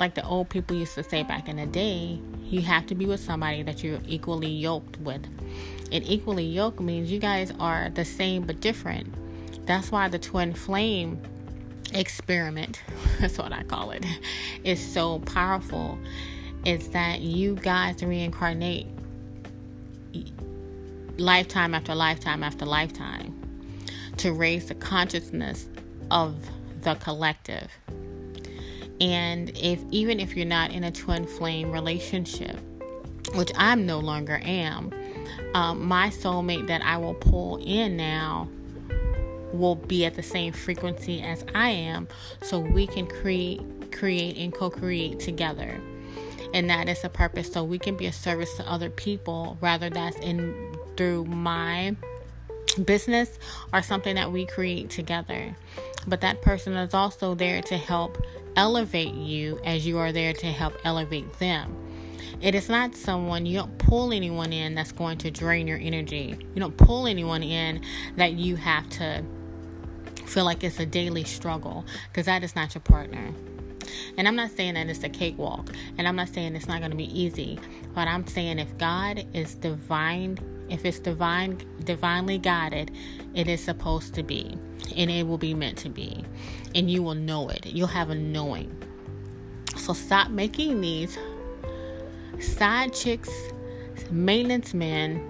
like 0.00 0.14
the 0.14 0.24
old 0.24 0.48
people 0.48 0.76
used 0.76 0.94
to 0.96 1.04
say 1.04 1.22
back 1.22 1.48
in 1.48 1.56
the 1.56 1.66
day, 1.66 2.18
you 2.44 2.62
have 2.62 2.86
to 2.86 2.94
be 2.94 3.06
with 3.06 3.20
somebody 3.20 3.62
that 3.62 3.84
you're 3.84 4.00
equally 4.06 4.50
yoked 4.50 4.98
with. 4.98 5.24
And 5.92 6.04
equally 6.06 6.44
yoked 6.44 6.80
means 6.80 7.10
you 7.10 7.20
guys 7.20 7.52
are 7.60 7.88
the 7.90 8.04
same 8.04 8.42
but 8.42 8.60
different. 8.60 9.14
That's 9.66 9.92
why 9.92 10.08
the 10.08 10.18
twin 10.18 10.54
flame 10.54 11.20
experiment, 11.94 12.82
that's 13.20 13.38
what 13.38 13.52
I 13.52 13.62
call 13.62 13.90
it, 13.90 14.04
is 14.64 14.84
so 14.84 15.20
powerful 15.20 15.98
is 16.64 16.88
that 16.90 17.20
you 17.20 17.54
guys 17.54 18.02
reincarnate 18.02 18.86
lifetime 21.16 21.74
after 21.74 21.94
lifetime 21.94 22.42
after 22.42 22.64
lifetime 22.64 23.34
to 24.16 24.32
raise 24.32 24.66
the 24.66 24.74
consciousness 24.74 25.68
of 26.10 26.36
the 26.82 26.94
collective. 26.96 27.70
And 29.00 29.50
if 29.56 29.80
even 29.90 30.18
if 30.18 30.36
you're 30.36 30.46
not 30.46 30.72
in 30.72 30.84
a 30.84 30.90
twin 30.90 31.26
flame 31.26 31.70
relationship, 31.70 32.58
which 33.34 33.52
I'm 33.56 33.86
no 33.86 34.00
longer 34.00 34.40
am, 34.42 34.92
um, 35.54 35.86
my 35.86 36.08
soulmate 36.08 36.66
that 36.66 36.82
I 36.82 36.96
will 36.96 37.14
pull 37.14 37.58
in 37.64 37.96
now 37.96 38.48
will 39.52 39.76
be 39.76 40.04
at 40.04 40.14
the 40.14 40.22
same 40.22 40.52
frequency 40.52 41.20
as 41.22 41.44
I 41.54 41.70
am 41.70 42.08
so 42.42 42.58
we 42.58 42.86
can 42.86 43.06
create 43.06 43.60
create 43.90 44.36
and 44.36 44.52
co-create 44.52 45.18
together. 45.18 45.80
And 46.54 46.70
that 46.70 46.88
is 46.88 47.02
the 47.02 47.08
purpose 47.08 47.52
so 47.52 47.64
we 47.64 47.78
can 47.78 47.96
be 47.96 48.06
a 48.06 48.12
service 48.12 48.54
to 48.56 48.70
other 48.70 48.90
people 48.90 49.58
rather 49.60 49.90
that's 49.90 50.16
in 50.18 50.74
through 50.96 51.24
my 51.24 51.96
business 52.84 53.38
or 53.72 53.82
something 53.82 54.14
that 54.14 54.32
we 54.32 54.46
create 54.46 54.90
together. 54.90 55.54
But 56.06 56.20
that 56.22 56.42
person 56.42 56.74
is 56.74 56.94
also 56.94 57.34
there 57.34 57.60
to 57.62 57.76
help 57.76 58.22
elevate 58.56 59.14
you 59.14 59.60
as 59.64 59.86
you 59.86 59.98
are 59.98 60.12
there 60.12 60.32
to 60.32 60.46
help 60.46 60.74
elevate 60.84 61.38
them. 61.38 61.76
It 62.40 62.54
is 62.54 62.68
not 62.68 62.94
someone, 62.94 63.46
you 63.46 63.58
don't 63.58 63.78
pull 63.78 64.12
anyone 64.12 64.52
in 64.52 64.74
that's 64.74 64.92
going 64.92 65.18
to 65.18 65.30
drain 65.30 65.66
your 65.66 65.78
energy. 65.78 66.36
You 66.54 66.60
don't 66.60 66.76
pull 66.76 67.06
anyone 67.06 67.42
in 67.42 67.82
that 68.16 68.34
you 68.34 68.56
have 68.56 68.88
to 68.90 69.24
feel 70.28 70.44
like 70.44 70.62
it's 70.62 70.78
a 70.78 70.86
daily 70.86 71.24
struggle 71.24 71.84
because 72.08 72.26
that 72.26 72.44
is 72.44 72.54
not 72.54 72.74
your 72.74 72.82
partner. 72.82 73.32
And 74.16 74.28
I'm 74.28 74.36
not 74.36 74.50
saying 74.50 74.74
that 74.74 74.88
it's 74.88 75.02
a 75.02 75.08
cakewalk, 75.08 75.70
and 75.96 76.06
I'm 76.06 76.16
not 76.16 76.28
saying 76.28 76.54
it's 76.54 76.68
not 76.68 76.80
going 76.80 76.90
to 76.90 76.96
be 76.96 77.18
easy, 77.18 77.58
but 77.94 78.06
I'm 78.06 78.26
saying 78.26 78.58
if 78.58 78.76
God 78.76 79.26
is 79.32 79.54
divine, 79.54 80.38
if 80.68 80.84
it's 80.84 80.98
divine, 80.98 81.58
divinely 81.84 82.38
guided, 82.38 82.90
it 83.34 83.48
is 83.48 83.64
supposed 83.64 84.14
to 84.14 84.22
be, 84.22 84.58
and 84.96 85.10
it 85.10 85.26
will 85.26 85.38
be 85.38 85.54
meant 85.54 85.78
to 85.78 85.88
be, 85.88 86.24
and 86.74 86.90
you 86.90 87.02
will 87.02 87.14
know 87.14 87.48
it. 87.48 87.66
You'll 87.66 87.86
have 87.86 88.10
a 88.10 88.14
knowing. 88.14 88.70
So 89.76 89.94
stop 89.94 90.30
making 90.30 90.80
these 90.82 91.16
side 92.40 92.92
chicks, 92.92 93.30
maintenance 94.10 94.74
men, 94.74 95.26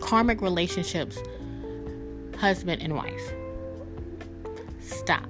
karmic 0.00 0.40
relationships, 0.40 1.18
husband 2.38 2.82
and 2.82 2.96
wife. 2.96 3.32
Stop. 4.92 5.26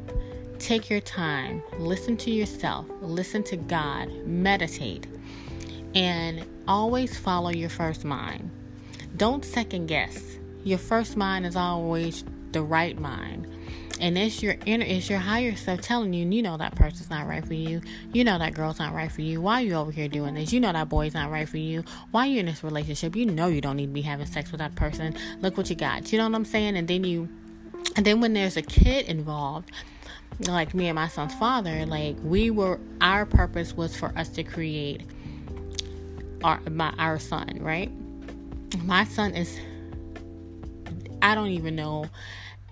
Take 0.58 0.90
your 0.90 1.00
time. 1.00 1.62
Listen 1.78 2.16
to 2.18 2.30
yourself. 2.30 2.86
Listen 3.00 3.42
to 3.44 3.56
God. 3.56 4.10
Meditate. 4.26 5.06
And 5.94 6.44
always 6.66 7.18
follow 7.18 7.50
your 7.50 7.70
first 7.70 8.04
mind. 8.04 8.50
Don't 9.16 9.44
second 9.44 9.86
guess. 9.86 10.38
Your 10.64 10.78
first 10.78 11.16
mind 11.16 11.46
is 11.46 11.56
always 11.56 12.24
the 12.50 12.62
right 12.62 12.98
mind. 12.98 13.46
And 14.00 14.18
it's 14.18 14.42
your 14.42 14.56
inner, 14.66 14.84
it's 14.84 15.08
your 15.08 15.20
higher 15.20 15.54
self 15.54 15.80
telling 15.80 16.12
you, 16.12 16.28
you 16.28 16.42
know 16.42 16.56
that 16.56 16.74
person's 16.74 17.08
not 17.08 17.28
right 17.28 17.46
for 17.46 17.54
you. 17.54 17.80
You 18.12 18.24
know 18.24 18.36
that 18.36 18.52
girl's 18.52 18.80
not 18.80 18.92
right 18.92 19.12
for 19.12 19.22
you. 19.22 19.40
Why 19.40 19.62
are 19.62 19.64
you 19.64 19.74
over 19.74 19.92
here 19.92 20.08
doing 20.08 20.34
this? 20.34 20.52
You 20.52 20.58
know 20.58 20.72
that 20.72 20.88
boy's 20.88 21.14
not 21.14 21.30
right 21.30 21.48
for 21.48 21.58
you. 21.58 21.84
Why 22.10 22.26
are 22.26 22.30
you 22.30 22.40
in 22.40 22.46
this 22.46 22.64
relationship? 22.64 23.14
You 23.14 23.26
know 23.26 23.46
you 23.46 23.60
don't 23.60 23.76
need 23.76 23.86
to 23.86 23.92
be 23.92 24.02
having 24.02 24.26
sex 24.26 24.50
with 24.50 24.58
that 24.58 24.74
person. 24.74 25.14
Look 25.40 25.56
what 25.56 25.70
you 25.70 25.76
got. 25.76 26.10
You 26.10 26.18
know 26.18 26.28
what 26.28 26.34
I'm 26.34 26.44
saying? 26.44 26.76
And 26.76 26.88
then 26.88 27.04
you 27.04 27.28
and 27.96 28.06
then 28.06 28.20
when 28.20 28.32
there's 28.32 28.56
a 28.56 28.62
kid 28.62 29.06
involved, 29.06 29.70
like 30.40 30.74
me 30.74 30.88
and 30.88 30.94
my 30.96 31.08
son's 31.08 31.34
father, 31.34 31.84
like 31.86 32.16
we 32.22 32.50
were 32.50 32.80
our 33.00 33.26
purpose 33.26 33.76
was 33.76 33.96
for 33.96 34.16
us 34.16 34.28
to 34.30 34.42
create 34.42 35.02
our 36.42 36.60
my 36.70 36.92
our 36.98 37.18
son, 37.18 37.58
right? 37.60 37.90
My 38.84 39.04
son 39.04 39.34
is 39.34 39.58
I 41.20 41.34
don't 41.34 41.48
even 41.48 41.76
know 41.76 42.06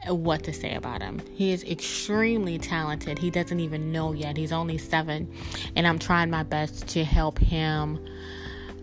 what 0.06 0.44
to 0.44 0.52
say 0.52 0.74
about 0.74 1.02
him. 1.02 1.20
He 1.34 1.52
is 1.52 1.62
extremely 1.64 2.58
talented. 2.58 3.18
He 3.18 3.30
doesn't 3.30 3.60
even 3.60 3.92
know 3.92 4.12
yet. 4.12 4.36
He's 4.36 4.52
only 4.52 4.78
7 4.78 5.30
and 5.76 5.86
I'm 5.86 5.98
trying 5.98 6.30
my 6.30 6.42
best 6.42 6.88
to 6.88 7.04
help 7.04 7.38
him 7.38 8.04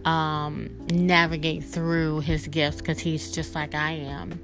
um, 0.05 0.69
navigate 0.91 1.63
through 1.63 2.21
his 2.21 2.47
gifts 2.47 2.81
cuz 2.81 2.99
he's 2.99 3.31
just 3.31 3.55
like 3.55 3.73
I 3.73 3.91
am. 3.93 4.39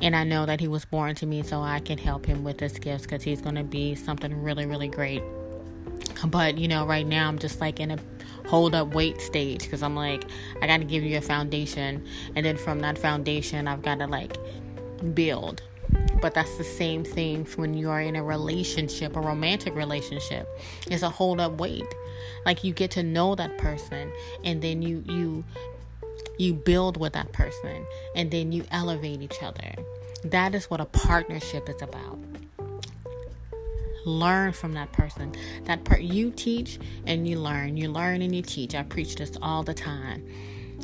And 0.00 0.14
I 0.14 0.24
know 0.24 0.46
that 0.46 0.60
He 0.60 0.68
was 0.68 0.84
born 0.84 1.14
to 1.16 1.26
me 1.26 1.42
so 1.42 1.62
I 1.62 1.80
can 1.80 1.98
help 1.98 2.26
Him 2.26 2.44
with 2.44 2.60
his 2.60 2.78
gifts 2.78 3.04
because 3.04 3.22
He's 3.22 3.40
going 3.40 3.56
to 3.56 3.64
be 3.64 3.94
something 3.94 4.42
really, 4.42 4.66
really 4.66 4.88
great. 4.88 5.22
But, 6.26 6.58
you 6.58 6.68
know, 6.68 6.86
right 6.86 7.06
now 7.06 7.28
I'm 7.28 7.38
just 7.38 7.60
like 7.60 7.80
in 7.80 7.90
a 7.90 7.98
hold 8.46 8.74
up 8.74 8.94
wait 8.94 9.20
stage 9.20 9.62
because 9.62 9.82
I'm 9.82 9.96
like, 9.96 10.24
I 10.62 10.66
got 10.66 10.78
to 10.78 10.84
give 10.84 11.02
you 11.02 11.18
a 11.18 11.22
foundation. 11.22 12.06
And 12.34 12.44
then 12.44 12.56
from 12.56 12.80
that 12.80 12.98
foundation, 12.98 13.68
I've 13.68 13.82
got 13.82 13.98
to 13.98 14.06
like 14.06 14.36
build. 15.14 15.62
But 16.20 16.34
that's 16.34 16.56
the 16.56 16.64
same 16.64 17.04
thing 17.04 17.46
when 17.56 17.74
you 17.74 17.90
are 17.90 18.00
in 18.00 18.16
a 18.16 18.22
relationship, 18.22 19.16
a 19.16 19.20
romantic 19.20 19.74
relationship. 19.74 20.48
It's 20.90 21.02
a 21.02 21.10
hold 21.10 21.40
up 21.40 21.60
wait. 21.60 21.84
Like 22.44 22.64
you 22.64 22.72
get 22.72 22.90
to 22.92 23.02
know 23.02 23.34
that 23.34 23.58
person 23.58 24.12
and 24.44 24.62
then 24.62 24.82
you 24.82 25.04
you 25.06 25.44
you 26.38 26.54
build 26.54 26.96
with 26.96 27.12
that 27.14 27.32
person 27.32 27.86
and 28.14 28.30
then 28.30 28.52
you 28.52 28.64
elevate 28.70 29.22
each 29.22 29.42
other. 29.42 29.74
That 30.24 30.54
is 30.54 30.70
what 30.70 30.80
a 30.80 30.86
partnership 30.86 31.68
is 31.68 31.80
about. 31.82 32.18
Learn 34.04 34.52
from 34.52 34.74
that 34.74 34.92
person. 34.92 35.34
That 35.64 35.84
part 35.84 36.02
you 36.02 36.30
teach 36.30 36.78
and 37.06 37.26
you 37.26 37.40
learn. 37.40 37.76
You 37.76 37.90
learn 37.90 38.22
and 38.22 38.34
you 38.34 38.42
teach. 38.42 38.74
I 38.74 38.84
preach 38.84 39.16
this 39.16 39.36
all 39.42 39.62
the 39.62 39.74
time. 39.74 40.26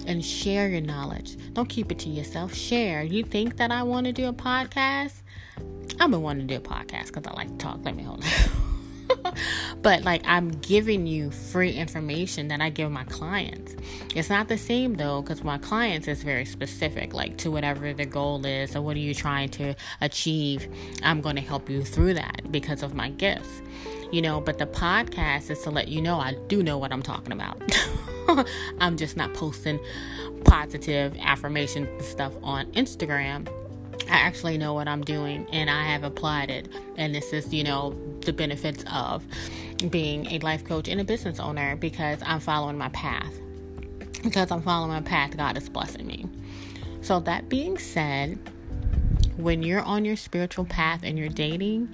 And 0.06 0.24
share 0.24 0.68
your 0.68 0.80
knowledge. 0.80 1.36
Don't 1.52 1.68
keep 1.68 1.92
it 1.92 1.98
to 2.00 2.08
yourself. 2.08 2.54
Share. 2.54 3.02
You 3.02 3.22
think 3.22 3.58
that 3.58 3.70
I 3.70 3.82
want 3.84 4.06
to 4.06 4.12
do 4.12 4.26
a 4.26 4.32
podcast? 4.32 5.22
I've 6.00 6.10
been 6.10 6.22
wanting 6.22 6.48
to 6.48 6.58
do 6.58 6.60
a 6.60 6.64
podcast 6.64 7.06
because 7.06 7.26
I 7.26 7.32
like 7.34 7.48
to 7.48 7.58
talk. 7.58 7.80
Let 7.84 7.94
me 7.94 8.02
hold 8.02 8.24
on. 8.24 8.62
but 9.82 10.02
like 10.02 10.22
I'm 10.24 10.50
giving 10.50 11.06
you 11.06 11.30
free 11.30 11.72
information 11.72 12.48
that 12.48 12.60
I 12.60 12.70
give 12.70 12.90
my 12.90 13.04
clients. 13.04 13.76
It's 14.14 14.30
not 14.30 14.48
the 14.48 14.58
same 14.58 14.94
though, 14.94 15.22
because 15.22 15.42
my 15.44 15.58
clients 15.58 16.08
is 16.08 16.22
very 16.22 16.44
specific, 16.44 17.14
like 17.14 17.38
to 17.38 17.50
whatever 17.50 17.92
the 17.92 18.06
goal 18.06 18.44
is 18.44 18.76
or 18.76 18.82
what 18.82 18.96
are 18.96 19.00
you 19.00 19.14
trying 19.14 19.48
to 19.50 19.74
achieve. 20.00 20.68
I'm 21.02 21.20
going 21.20 21.36
to 21.36 21.42
help 21.42 21.68
you 21.68 21.82
through 21.82 22.14
that 22.14 22.50
because 22.50 22.82
of 22.82 22.94
my 22.94 23.10
gifts. 23.10 23.62
You 24.10 24.20
know, 24.20 24.40
but 24.40 24.58
the 24.58 24.66
podcast 24.66 25.50
is 25.50 25.62
to 25.62 25.70
let 25.70 25.88
you 25.88 26.02
know 26.02 26.20
I 26.20 26.34
do 26.48 26.62
know 26.62 26.78
what 26.78 26.92
I'm 26.92 27.02
talking 27.02 27.32
about. 27.32 27.60
I'm 28.78 28.96
just 28.96 29.16
not 29.16 29.32
posting 29.34 29.80
positive 30.44 31.16
affirmation 31.20 31.88
stuff 32.00 32.32
on 32.42 32.66
Instagram 32.72 33.48
I 34.08 34.16
actually 34.16 34.58
know 34.58 34.74
what 34.74 34.88
I'm 34.88 35.02
doing 35.02 35.46
and 35.52 35.70
I 35.70 35.84
have 35.84 36.04
applied 36.04 36.50
it. 36.50 36.68
And 36.96 37.14
this 37.14 37.32
is, 37.32 37.52
you 37.52 37.64
know, 37.64 37.96
the 38.24 38.32
benefits 38.32 38.84
of 38.92 39.24
being 39.90 40.26
a 40.26 40.38
life 40.40 40.64
coach 40.64 40.88
and 40.88 41.00
a 41.00 41.04
business 41.04 41.40
owner 41.40 41.76
because 41.76 42.18
I'm 42.24 42.40
following 42.40 42.78
my 42.78 42.88
path. 42.90 43.32
Because 44.22 44.50
I'm 44.50 44.62
following 44.62 44.92
my 44.92 45.00
path, 45.00 45.36
God 45.36 45.56
is 45.56 45.68
blessing 45.68 46.06
me. 46.06 46.26
So, 47.00 47.18
that 47.20 47.48
being 47.48 47.78
said, 47.78 48.38
when 49.36 49.62
you're 49.62 49.82
on 49.82 50.04
your 50.04 50.16
spiritual 50.16 50.64
path 50.64 51.00
and 51.02 51.18
you're 51.18 51.28
dating, 51.28 51.88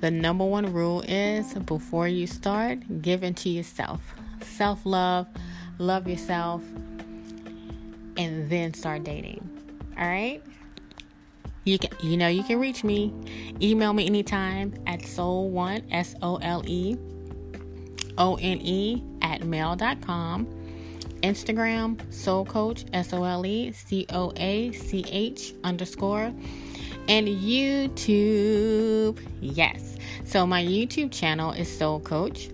the 0.00 0.10
number 0.10 0.44
one 0.44 0.72
rule 0.72 1.02
is 1.02 1.52
before 1.54 2.08
you 2.08 2.26
start, 2.26 3.02
give 3.02 3.22
into 3.22 3.50
yourself. 3.50 4.14
Self 4.40 4.86
love, 4.86 5.26
love 5.78 6.06
yourself, 6.08 6.62
and 8.16 8.48
then 8.48 8.72
start 8.72 9.04
dating. 9.04 9.48
All 9.98 10.06
right? 10.06 10.42
You 11.64 11.78
can, 11.78 11.90
you 12.02 12.16
know, 12.16 12.28
you 12.28 12.42
can 12.42 12.58
reach 12.58 12.84
me. 12.84 13.12
Email 13.60 13.92
me 13.92 14.06
anytime 14.06 14.74
at 14.86 15.04
sole 15.04 15.50
one 15.50 15.82
s 15.90 16.14
o 16.22 16.36
l 16.36 16.62
e 16.66 16.96
o 18.16 18.36
n 18.40 18.58
e 18.62 19.02
at 19.22 19.44
mail.com. 19.44 20.46
Instagram 21.22 21.98
sole 22.10 22.46
coach 22.46 22.86
s 22.92 23.12
o 23.12 23.24
l 23.24 23.44
e 23.44 23.72
c 23.72 24.06
o 24.10 24.32
a 24.36 24.72
c 24.72 25.04
h 25.06 25.54
underscore 25.62 26.32
and 27.08 27.28
YouTube. 27.28 29.18
Yes. 29.40 29.96
So 30.24 30.46
my 30.46 30.62
YouTube 30.62 31.10
channel 31.10 31.50
is 31.50 31.68
Sole 31.76 32.00
Coach. 32.00 32.50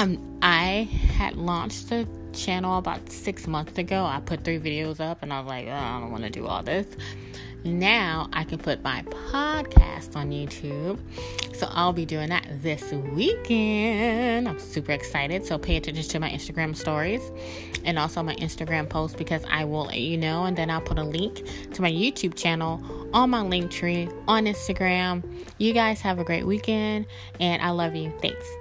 Um, 0.00 0.18
I 0.42 0.88
had 1.16 1.36
launched 1.36 1.88
the 1.88 2.06
channel 2.32 2.78
about 2.78 3.08
six 3.08 3.46
months 3.46 3.78
ago. 3.78 4.04
I 4.04 4.20
put 4.20 4.44
three 4.44 4.58
videos 4.58 5.00
up, 5.00 5.22
and 5.22 5.32
I 5.32 5.40
was 5.40 5.48
like, 5.48 5.66
oh, 5.68 5.72
I 5.72 6.00
don't 6.00 6.10
want 6.10 6.24
to 6.24 6.30
do 6.30 6.46
all 6.46 6.62
this. 6.62 6.86
Now 7.64 8.28
I 8.32 8.44
can 8.44 8.58
put 8.58 8.82
my 8.82 9.02
podcast 9.02 10.16
on 10.16 10.30
YouTube. 10.30 10.98
So 11.54 11.68
I'll 11.70 11.92
be 11.92 12.06
doing 12.06 12.28
that 12.28 12.46
this 12.62 12.92
weekend. 12.92 14.48
I'm 14.48 14.58
super 14.58 14.92
excited. 14.92 15.44
So 15.44 15.58
pay 15.58 15.76
attention 15.76 16.04
to 16.04 16.20
my 16.20 16.30
Instagram 16.30 16.76
stories 16.76 17.22
and 17.84 17.98
also 17.98 18.22
my 18.22 18.36
Instagram 18.36 18.88
post 18.88 19.16
because 19.16 19.42
I 19.50 19.64
will 19.64 19.86
let 19.86 19.98
you 19.98 20.16
know. 20.16 20.44
And 20.44 20.56
then 20.56 20.70
I'll 20.70 20.80
put 20.80 20.98
a 20.98 21.04
link 21.04 21.42
to 21.72 21.82
my 21.82 21.90
YouTube 21.90 22.36
channel 22.36 22.82
on 23.12 23.30
my 23.30 23.42
link 23.42 23.70
tree 23.70 24.08
on 24.28 24.44
Instagram. 24.44 25.24
You 25.58 25.72
guys 25.72 26.00
have 26.02 26.18
a 26.18 26.24
great 26.24 26.46
weekend 26.46 27.06
and 27.40 27.60
I 27.60 27.70
love 27.70 27.96
you. 27.96 28.12
Thanks. 28.20 28.57